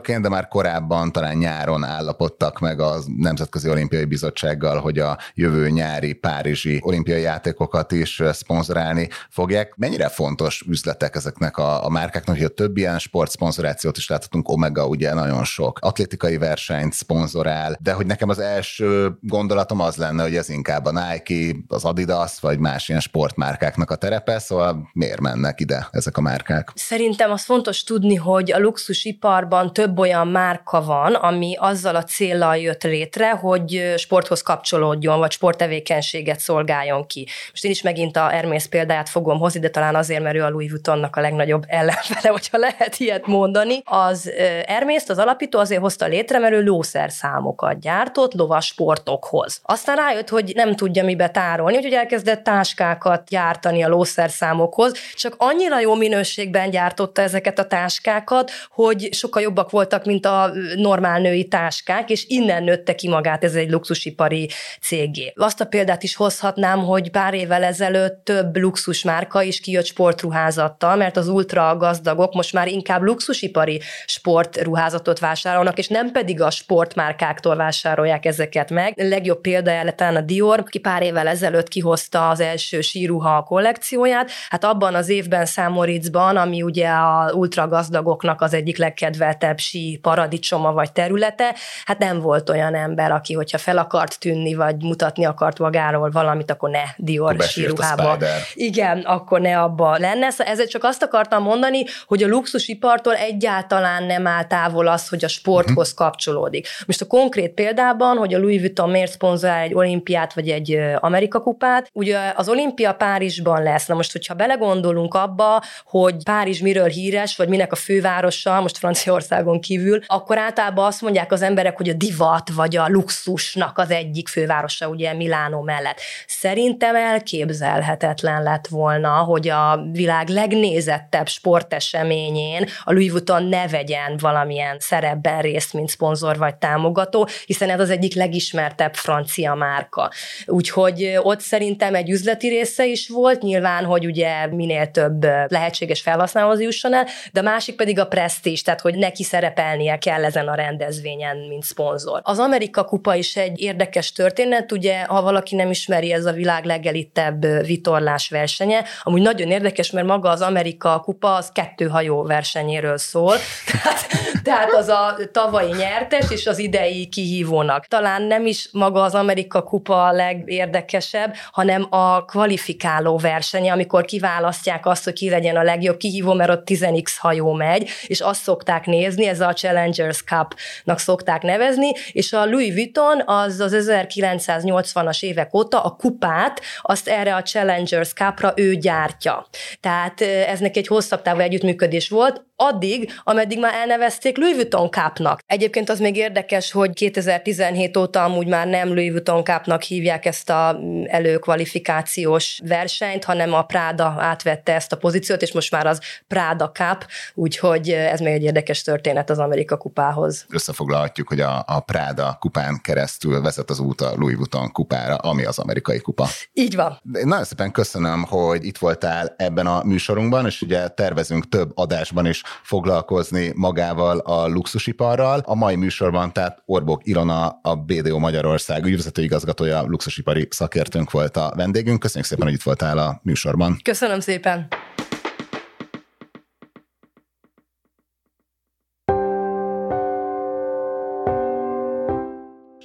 szponzorként, 0.07 0.21
de 0.21 0.29
már 0.29 0.47
korábban, 0.47 1.11
talán 1.11 1.37
nyáron 1.37 1.83
állapodtak 1.83 2.59
meg 2.59 2.79
a 2.79 2.95
Nemzetközi 3.17 3.69
Olimpiai 3.69 4.05
Bizottsággal, 4.05 4.79
hogy 4.79 4.99
a 4.99 5.17
jövő 5.33 5.69
nyári 5.69 6.13
Párizsi 6.13 6.79
olimpiai 6.83 7.21
játékokat 7.21 7.91
is 7.91 8.21
szponzorálni 8.31 9.09
fogják. 9.29 9.73
Mennyire 9.75 10.09
fontos 10.09 10.63
üzletek 10.67 11.15
ezeknek 11.15 11.57
a, 11.57 11.85
a 11.85 11.89
márkáknak, 11.89 12.35
hogy 12.35 12.45
a 12.45 12.49
több 12.49 12.77
ilyen 12.77 12.99
sportszponzorációt 12.99 13.97
is 13.97 14.09
láthatunk, 14.09 14.49
Omega 14.49 14.87
ugye 14.87 15.13
nagyon 15.13 15.43
sok 15.43 15.77
atlétikai 15.81 16.37
versenyt 16.37 16.93
szponzorál, 16.93 17.77
de 17.81 17.93
hogy 17.93 18.05
nekem 18.05 18.29
az 18.29 18.39
első 18.39 19.17
gondolatom 19.21 19.79
az 19.79 19.95
lenne, 19.95 20.23
hogy 20.23 20.35
ez 20.35 20.49
inkább 20.49 20.85
a 20.85 20.91
Nike, 20.91 21.57
az 21.67 21.83
Adidas, 21.85 22.39
vagy 22.39 22.59
más 22.59 22.89
ilyen 22.89 23.01
sportmárkáknak 23.01 23.91
a 23.91 23.95
terepe, 23.95 24.39
szóval 24.39 24.89
miért 24.93 25.19
mennek 25.19 25.59
ide 25.59 25.87
ezek 25.91 26.17
a 26.17 26.21
márkák? 26.21 26.71
Szerintem 26.75 27.31
az 27.31 27.43
fontos 27.43 27.83
tudni, 27.83 28.15
hogy 28.15 28.51
a 28.51 28.59
luxusiparban 28.59 29.73
több 29.73 29.96
olyan 29.99 30.27
márka 30.27 30.81
van, 30.81 31.13
ami 31.13 31.55
azzal 31.59 31.95
a 31.95 32.03
célral 32.03 32.57
jött 32.57 32.83
létre, 32.83 33.29
hogy 33.31 33.93
sporthoz 33.97 34.41
kapcsolódjon, 34.41 35.19
vagy 35.19 35.31
sporttevékenységet 35.31 36.39
szolgáljon 36.39 37.05
ki. 37.05 37.27
Most 37.49 37.65
én 37.65 37.71
is 37.71 37.81
megint 37.81 38.17
a 38.17 38.27
Hermész 38.27 38.65
példáját 38.65 39.09
fogom 39.09 39.39
hozni, 39.39 39.59
de 39.59 39.69
talán 39.69 39.95
azért, 39.95 40.23
mert 40.23 40.35
ő 40.35 40.43
a 40.43 40.49
Louis 40.49 40.69
Vuittonnak 40.69 41.15
a 41.15 41.21
legnagyobb 41.21 41.63
ellenfele, 41.67 42.29
hogyha 42.37 42.57
lehet 42.57 42.97
ilyet 42.97 43.27
mondani. 43.27 43.81
Az 43.85 44.31
Hermész, 44.67 45.09
az 45.09 45.17
alapító 45.17 45.59
azért 45.59 45.81
hozta 45.81 46.05
létre, 46.05 46.39
mert 46.39 46.53
ő 46.53 46.63
lószer 46.63 47.11
számokat 47.11 47.79
gyártott 47.79 48.33
lovas 48.33 48.65
sportokhoz. 48.65 49.59
Aztán 49.63 49.95
rájött, 49.95 50.29
hogy 50.29 50.51
nem 50.55 50.75
tudja 50.75 51.03
mibe 51.03 51.29
tárolni, 51.29 51.77
úgyhogy 51.77 51.93
elkezdett 51.93 52.43
táskákat 52.43 53.27
gyártani 53.27 53.83
a 53.83 53.87
lószer 53.87 54.29
számokhoz, 54.29 54.93
csak 55.15 55.35
annyira 55.37 55.79
jó 55.79 55.95
minőségben 55.95 56.69
gyártotta 56.69 57.21
ezeket 57.21 57.59
a 57.59 57.65
táskákat, 57.65 58.51
hogy 58.69 59.13
sokkal 59.13 59.41
jobbak 59.41 59.69
voltak 59.69 59.86
voltak, 59.89 60.05
mint 60.05 60.25
a 60.25 60.51
normál 60.75 61.19
női 61.19 61.47
táskák, 61.47 62.09
és 62.09 62.25
innen 62.27 62.63
nőtte 62.63 62.95
ki 62.95 63.09
magát 63.09 63.43
ez 63.43 63.55
egy 63.55 63.69
luxusipari 63.69 64.49
cégé. 64.81 65.33
Azt 65.35 65.61
a 65.61 65.65
példát 65.65 66.03
is 66.03 66.15
hozhatnám, 66.15 66.79
hogy 66.79 67.11
pár 67.11 67.33
évvel 67.33 67.63
ezelőtt 67.63 68.23
több 68.23 68.57
luxusmárka 68.57 69.41
is 69.41 69.59
kijött 69.59 69.85
sportruházattal, 69.85 70.95
mert 70.95 71.17
az 71.17 71.27
ultra 71.27 71.77
gazdagok 71.77 72.33
most 72.33 72.53
már 72.53 72.67
inkább 72.67 73.01
luxusipari 73.01 73.81
sportruházatot 74.05 75.19
vásárolnak, 75.19 75.77
és 75.77 75.87
nem 75.87 76.11
pedig 76.11 76.41
a 76.41 76.49
sportmárkáktól 76.49 77.55
vásárolják 77.55 78.25
ezeket 78.25 78.69
meg. 78.69 78.93
A 78.99 79.03
legjobb 79.03 79.41
példa 79.41 79.91
talán 79.95 80.15
a 80.15 80.21
Dior, 80.21 80.63
ki 80.63 80.79
pár 80.79 81.01
évvel 81.01 81.27
ezelőtt 81.27 81.67
kihozta 81.67 82.29
az 82.29 82.39
első 82.39 82.81
síruha 82.81 83.43
kollekcióját. 83.43 84.31
Hát 84.49 84.63
abban 84.63 84.95
az 84.95 85.09
évben 85.09 85.45
Számoricban, 85.45 86.37
ami 86.37 86.61
ugye 86.61 86.87
a 86.87 87.31
ultra 87.33 87.67
gazdagoknak 87.67 88.41
az 88.41 88.53
egyik 88.53 88.77
legkedveltebb 88.77 89.57
sí 89.67 89.99
paradicsoma 90.01 90.71
vagy 90.71 90.91
területe, 90.91 91.55
hát 91.85 91.97
nem 91.97 92.19
volt 92.19 92.49
olyan 92.49 92.75
ember, 92.75 93.11
aki 93.11 93.33
hogyha 93.33 93.57
fel 93.57 93.77
akart 93.77 94.19
tűnni, 94.19 94.53
vagy 94.53 94.75
mutatni 94.83 95.25
akart 95.25 95.59
magáról 95.59 96.09
valamit, 96.09 96.51
akkor 96.51 96.69
ne 96.69 96.83
Dior 96.97 97.41
síruhába. 97.41 98.17
Igen, 98.53 98.99
akkor 98.99 99.41
ne 99.41 99.59
abba 99.59 99.97
lenne. 99.97 100.29
Szóval 100.29 100.53
ezért 100.53 100.69
csak 100.69 100.83
azt 100.83 101.03
akartam 101.03 101.43
mondani, 101.43 101.83
hogy 102.07 102.23
a 102.23 102.27
luxusipartól 102.27 103.15
egyáltalán 103.15 104.03
nem 104.03 104.27
áll 104.27 104.43
távol 104.43 104.87
az, 104.87 105.07
hogy 105.07 105.23
a 105.23 105.27
sporthoz 105.27 105.91
uh-huh. 105.91 106.07
kapcsolódik. 106.07 106.67
Most 106.85 107.01
a 107.01 107.05
konkrét 107.05 107.51
példában, 107.53 108.17
hogy 108.17 108.33
a 108.33 108.39
Louis 108.39 108.59
Vuitton 108.59 108.89
miért 108.89 109.11
szponzorál 109.11 109.61
egy 109.61 109.73
olimpiát 109.73 110.33
vagy 110.33 110.49
egy 110.49 110.79
Amerika 110.99 111.39
kupát, 111.39 111.89
ugye 111.93 112.33
az 112.35 112.49
olimpia 112.49 112.93
Párizsban 112.93 113.63
lesz. 113.63 113.85
Na 113.85 113.95
most, 113.95 114.11
hogyha 114.11 114.33
belegondolunk 114.33 115.13
abba, 115.13 115.61
hogy 115.85 116.15
Párizs 116.23 116.59
miről 116.59 116.87
híres, 116.87 117.35
vagy 117.35 117.49
minek 117.49 117.71
a 117.71 117.75
fővárosa, 117.75 118.61
most 118.61 118.77
Franciaországon 118.77 119.56
kívül, 119.59 119.99
akkor 120.07 120.37
általában 120.37 120.85
azt 120.85 121.01
mondják 121.01 121.31
az 121.31 121.41
emberek, 121.41 121.77
hogy 121.77 121.89
a 121.89 121.93
divat 121.93 122.49
vagy 122.49 122.75
a 122.75 122.87
luxusnak 122.87 123.77
az 123.77 123.91
egyik 123.91 124.27
fővárosa, 124.27 124.87
ugye 124.87 125.13
Milánó 125.13 125.61
mellett. 125.61 125.99
Szerintem 126.27 126.95
elképzelhetetlen 126.95 128.43
lett 128.43 128.67
volna, 128.67 129.09
hogy 129.09 129.49
a 129.49 129.85
világ 129.91 130.27
legnézettebb 130.27 131.27
sporteseményén 131.27 132.67
a 132.83 132.91
Louis 132.91 133.11
Vuitton 133.11 133.43
ne 133.43 133.67
vegyen 133.67 134.17
valamilyen 134.19 134.77
szerepben 134.79 135.41
részt, 135.41 135.73
mint 135.73 135.89
szponzor 135.89 136.37
vagy 136.37 136.55
támogató, 136.55 137.27
hiszen 137.45 137.69
ez 137.69 137.79
az 137.79 137.89
egyik 137.89 138.15
legismertebb 138.15 138.93
francia 138.93 139.53
márka. 139.53 140.11
Úgyhogy 140.45 141.17
ott 141.21 141.39
szerintem 141.39 141.95
egy 141.95 142.09
üzleti 142.09 142.47
része 142.47 142.85
is 142.85 143.07
volt, 143.07 143.41
nyilván, 143.41 143.85
hogy 143.85 144.05
ugye 144.05 144.47
minél 144.47 144.91
több 144.91 145.23
lehetséges 145.47 146.01
felhasználóhoz 146.01 146.61
jusson 146.61 146.93
el, 146.93 147.05
de 147.31 147.39
a 147.39 147.43
másik 147.43 147.75
pedig 147.75 147.99
a 147.99 148.07
presztízs, 148.07 148.61
tehát 148.61 148.81
hogy 148.81 148.95
neki 148.95 149.23
szerepelnie 149.47 149.97
kell 149.97 150.25
ezen 150.25 150.47
a 150.47 150.55
rendezvényen, 150.55 151.37
mint 151.37 151.63
szponzor. 151.63 152.19
Az 152.23 152.39
Amerika 152.39 152.83
kupa 152.83 153.15
is 153.15 153.35
egy 153.35 153.61
érdekes 153.61 154.11
történet, 154.11 154.71
ugye, 154.71 155.03
ha 155.03 155.21
valaki 155.21 155.55
nem 155.55 155.69
ismeri, 155.69 156.13
ez 156.13 156.25
a 156.25 156.31
világ 156.31 156.65
legelittebb 156.65 157.45
vitorlás 157.65 158.29
versenye. 158.29 158.83
Amúgy 159.03 159.21
nagyon 159.21 159.51
érdekes, 159.51 159.91
mert 159.91 160.07
maga 160.07 160.29
az 160.29 160.41
Amerika 160.41 160.99
kupa 160.99 161.35
az 161.35 161.51
kettő 161.51 161.87
hajó 161.87 162.23
versenyéről 162.23 162.97
szól. 162.97 163.35
Tehát, 163.71 164.07
tehát 164.47 164.73
az 164.73 164.87
a 164.87 165.17
tavalyi 165.31 165.73
nyertes 165.73 166.31
és 166.31 166.47
az 166.47 166.59
idei 166.59 167.07
kihívónak. 167.07 167.85
Talán 167.85 168.21
nem 168.21 168.45
is 168.45 168.69
maga 168.71 169.01
az 169.01 169.15
Amerika 169.15 169.63
kupa 169.63 170.05
a 170.05 170.11
legérdekesebb, 170.11 171.33
hanem 171.51 171.87
a 171.89 172.25
kvalifikáló 172.25 173.17
versenye, 173.17 173.71
amikor 173.71 174.05
kiválasztják 174.05 174.85
azt, 174.85 175.03
hogy 175.03 175.13
ki 175.13 175.29
legyen 175.29 175.55
a 175.55 175.63
legjobb 175.63 175.97
kihívó, 175.97 176.33
mert 176.33 176.49
ott 176.49 176.67
10x 176.69 177.11
hajó 177.17 177.53
megy, 177.53 177.89
és 178.07 178.21
azt 178.21 178.41
szokták 178.41 178.85
nézni, 178.85 179.25
ez 179.25 179.39
a 179.39 179.53
Challengers 179.53 180.23
Cup-nak 180.23 180.99
szokták 180.99 181.41
nevezni, 181.41 181.91
és 182.11 182.33
a 182.33 182.45
Louis 182.45 182.73
Vuitton 182.73 183.21
az 183.25 183.59
az 183.59 183.87
1980-as 183.89 185.23
évek 185.23 185.55
óta 185.55 185.81
a 185.81 185.95
kupát, 185.95 186.61
azt 186.81 187.07
erre 187.07 187.35
a 187.35 187.41
Challengers 187.41 188.13
Cup-ra 188.13 188.53
ő 188.55 188.75
gyártja. 188.75 189.47
Tehát 189.79 190.21
ez 190.21 190.59
neki 190.59 190.79
egy 190.79 190.87
hosszabb 190.87 191.21
távú 191.21 191.39
együttműködés 191.39 192.09
volt, 192.09 192.45
addig, 192.57 193.13
ameddig 193.23 193.59
már 193.59 193.73
elnevezték 193.73 194.37
Louis 194.37 194.55
Vuitton 194.55 194.89
Cup-nak. 194.89 195.39
Egyébként 195.45 195.89
az 195.89 195.99
még 195.99 196.15
érdekes, 196.15 196.71
hogy 196.71 196.93
2017 196.93 197.97
óta 197.97 198.23
amúgy 198.23 198.47
már 198.47 198.67
nem 198.67 198.87
Louis 198.87 199.11
Vuitton 199.11 199.43
Cup-nak 199.43 199.81
hívják 199.81 200.25
ezt 200.25 200.49
a 200.49 200.79
előkvalifikációs 201.05 202.59
versenyt, 202.63 203.23
hanem 203.23 203.53
a 203.53 203.63
Prada 203.63 204.15
átvette 204.19 204.73
ezt 204.73 204.91
a 204.91 204.97
pozíciót, 204.97 205.41
és 205.41 205.53
most 205.53 205.71
már 205.71 205.87
az 205.87 206.01
Prada 206.27 206.71
Cup, 206.71 207.07
úgyhogy 207.33 207.89
ez 207.89 208.19
még 208.19 208.33
egy 208.33 208.43
érdekes 208.43 208.81
történet 208.81 209.29
az 209.29 209.39
Amerika 209.39 209.77
kupához. 209.77 210.45
Összefoglalhatjuk, 210.49 211.27
hogy 211.27 211.39
a, 211.39 211.63
a 211.67 211.79
Prada 211.79 212.37
kupán 212.39 212.79
keresztül 212.81 213.41
vezet 213.41 213.69
az 213.69 213.79
út 213.79 214.01
a 214.01 214.13
Louis 214.15 214.35
Vuitton 214.35 214.71
kupára, 214.71 215.15
ami 215.15 215.45
az 215.45 215.59
amerikai 215.59 215.99
kupa. 215.99 216.27
Így 216.53 216.75
van. 216.75 217.01
Én 217.13 217.27
nagyon 217.27 217.43
szépen 217.43 217.71
köszönöm, 217.71 218.23
hogy 218.23 218.65
itt 218.65 218.77
voltál 218.77 219.33
ebben 219.37 219.67
a 219.67 219.83
műsorunkban, 219.83 220.45
és 220.45 220.61
ugye 220.61 220.87
tervezünk 220.87 221.49
több 221.49 221.71
adásban 221.75 222.25
is 222.25 222.41
foglalkozni 222.63 223.51
magával 223.55 224.17
a 224.17 224.47
luxusiparral. 224.47 225.41
A 225.45 225.55
mai 225.55 225.75
műsorban 225.75 226.33
tehát 226.33 226.61
Orbok 226.65 227.01
Ilona, 227.03 227.59
a 227.61 227.75
BDO 227.75 228.19
Magyarország 228.19 228.85
ügyvezető 228.85 229.23
igazgatója, 229.23 229.81
luxusipari 229.81 230.47
szakértőnk 230.49 231.11
volt 231.11 231.37
a 231.37 231.53
vendégünk. 231.55 231.99
Köszönjük 231.99 232.29
szépen, 232.29 232.45
hogy 232.45 232.55
itt 232.55 232.63
voltál 232.63 232.97
a 232.97 233.19
műsorban. 233.23 233.79
Köszönöm 233.83 234.19
szépen. 234.19 234.67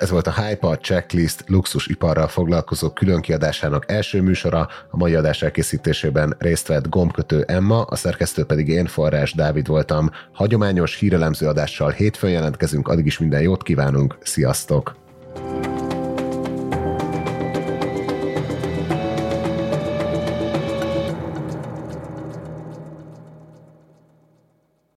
Ez 0.03 0.11
volt 0.11 0.27
a 0.27 0.43
Hype, 0.43 0.67
a 0.67 0.79
Checklist 0.79 1.45
luxusiparral 1.47 2.29
foglalkozó 2.29 2.91
különkiadásának 2.91 3.91
első 3.91 4.23
műsora. 4.23 4.69
A 4.91 4.97
mai 4.97 5.15
adás 5.15 5.43
elkészítésében 5.43 6.35
részt 6.39 6.67
vett 6.67 6.89
gombkötő 6.89 7.43
Emma, 7.47 7.83
a 7.83 7.97
szerkesztő 7.97 8.45
pedig 8.45 8.69
én, 8.69 8.87
Forrás 8.87 9.33
Dávid 9.33 9.67
voltam. 9.67 10.11
Hagyományos 10.33 10.97
hírelemző 10.97 11.47
adással 11.47 11.91
hétfőn 11.91 12.31
jelentkezünk, 12.31 12.89
addig 12.89 13.07
is 13.07 13.19
minden 13.19 13.43
jót 13.43 13.63
kívánunk, 13.63 14.19
sziasztok! 14.23 14.97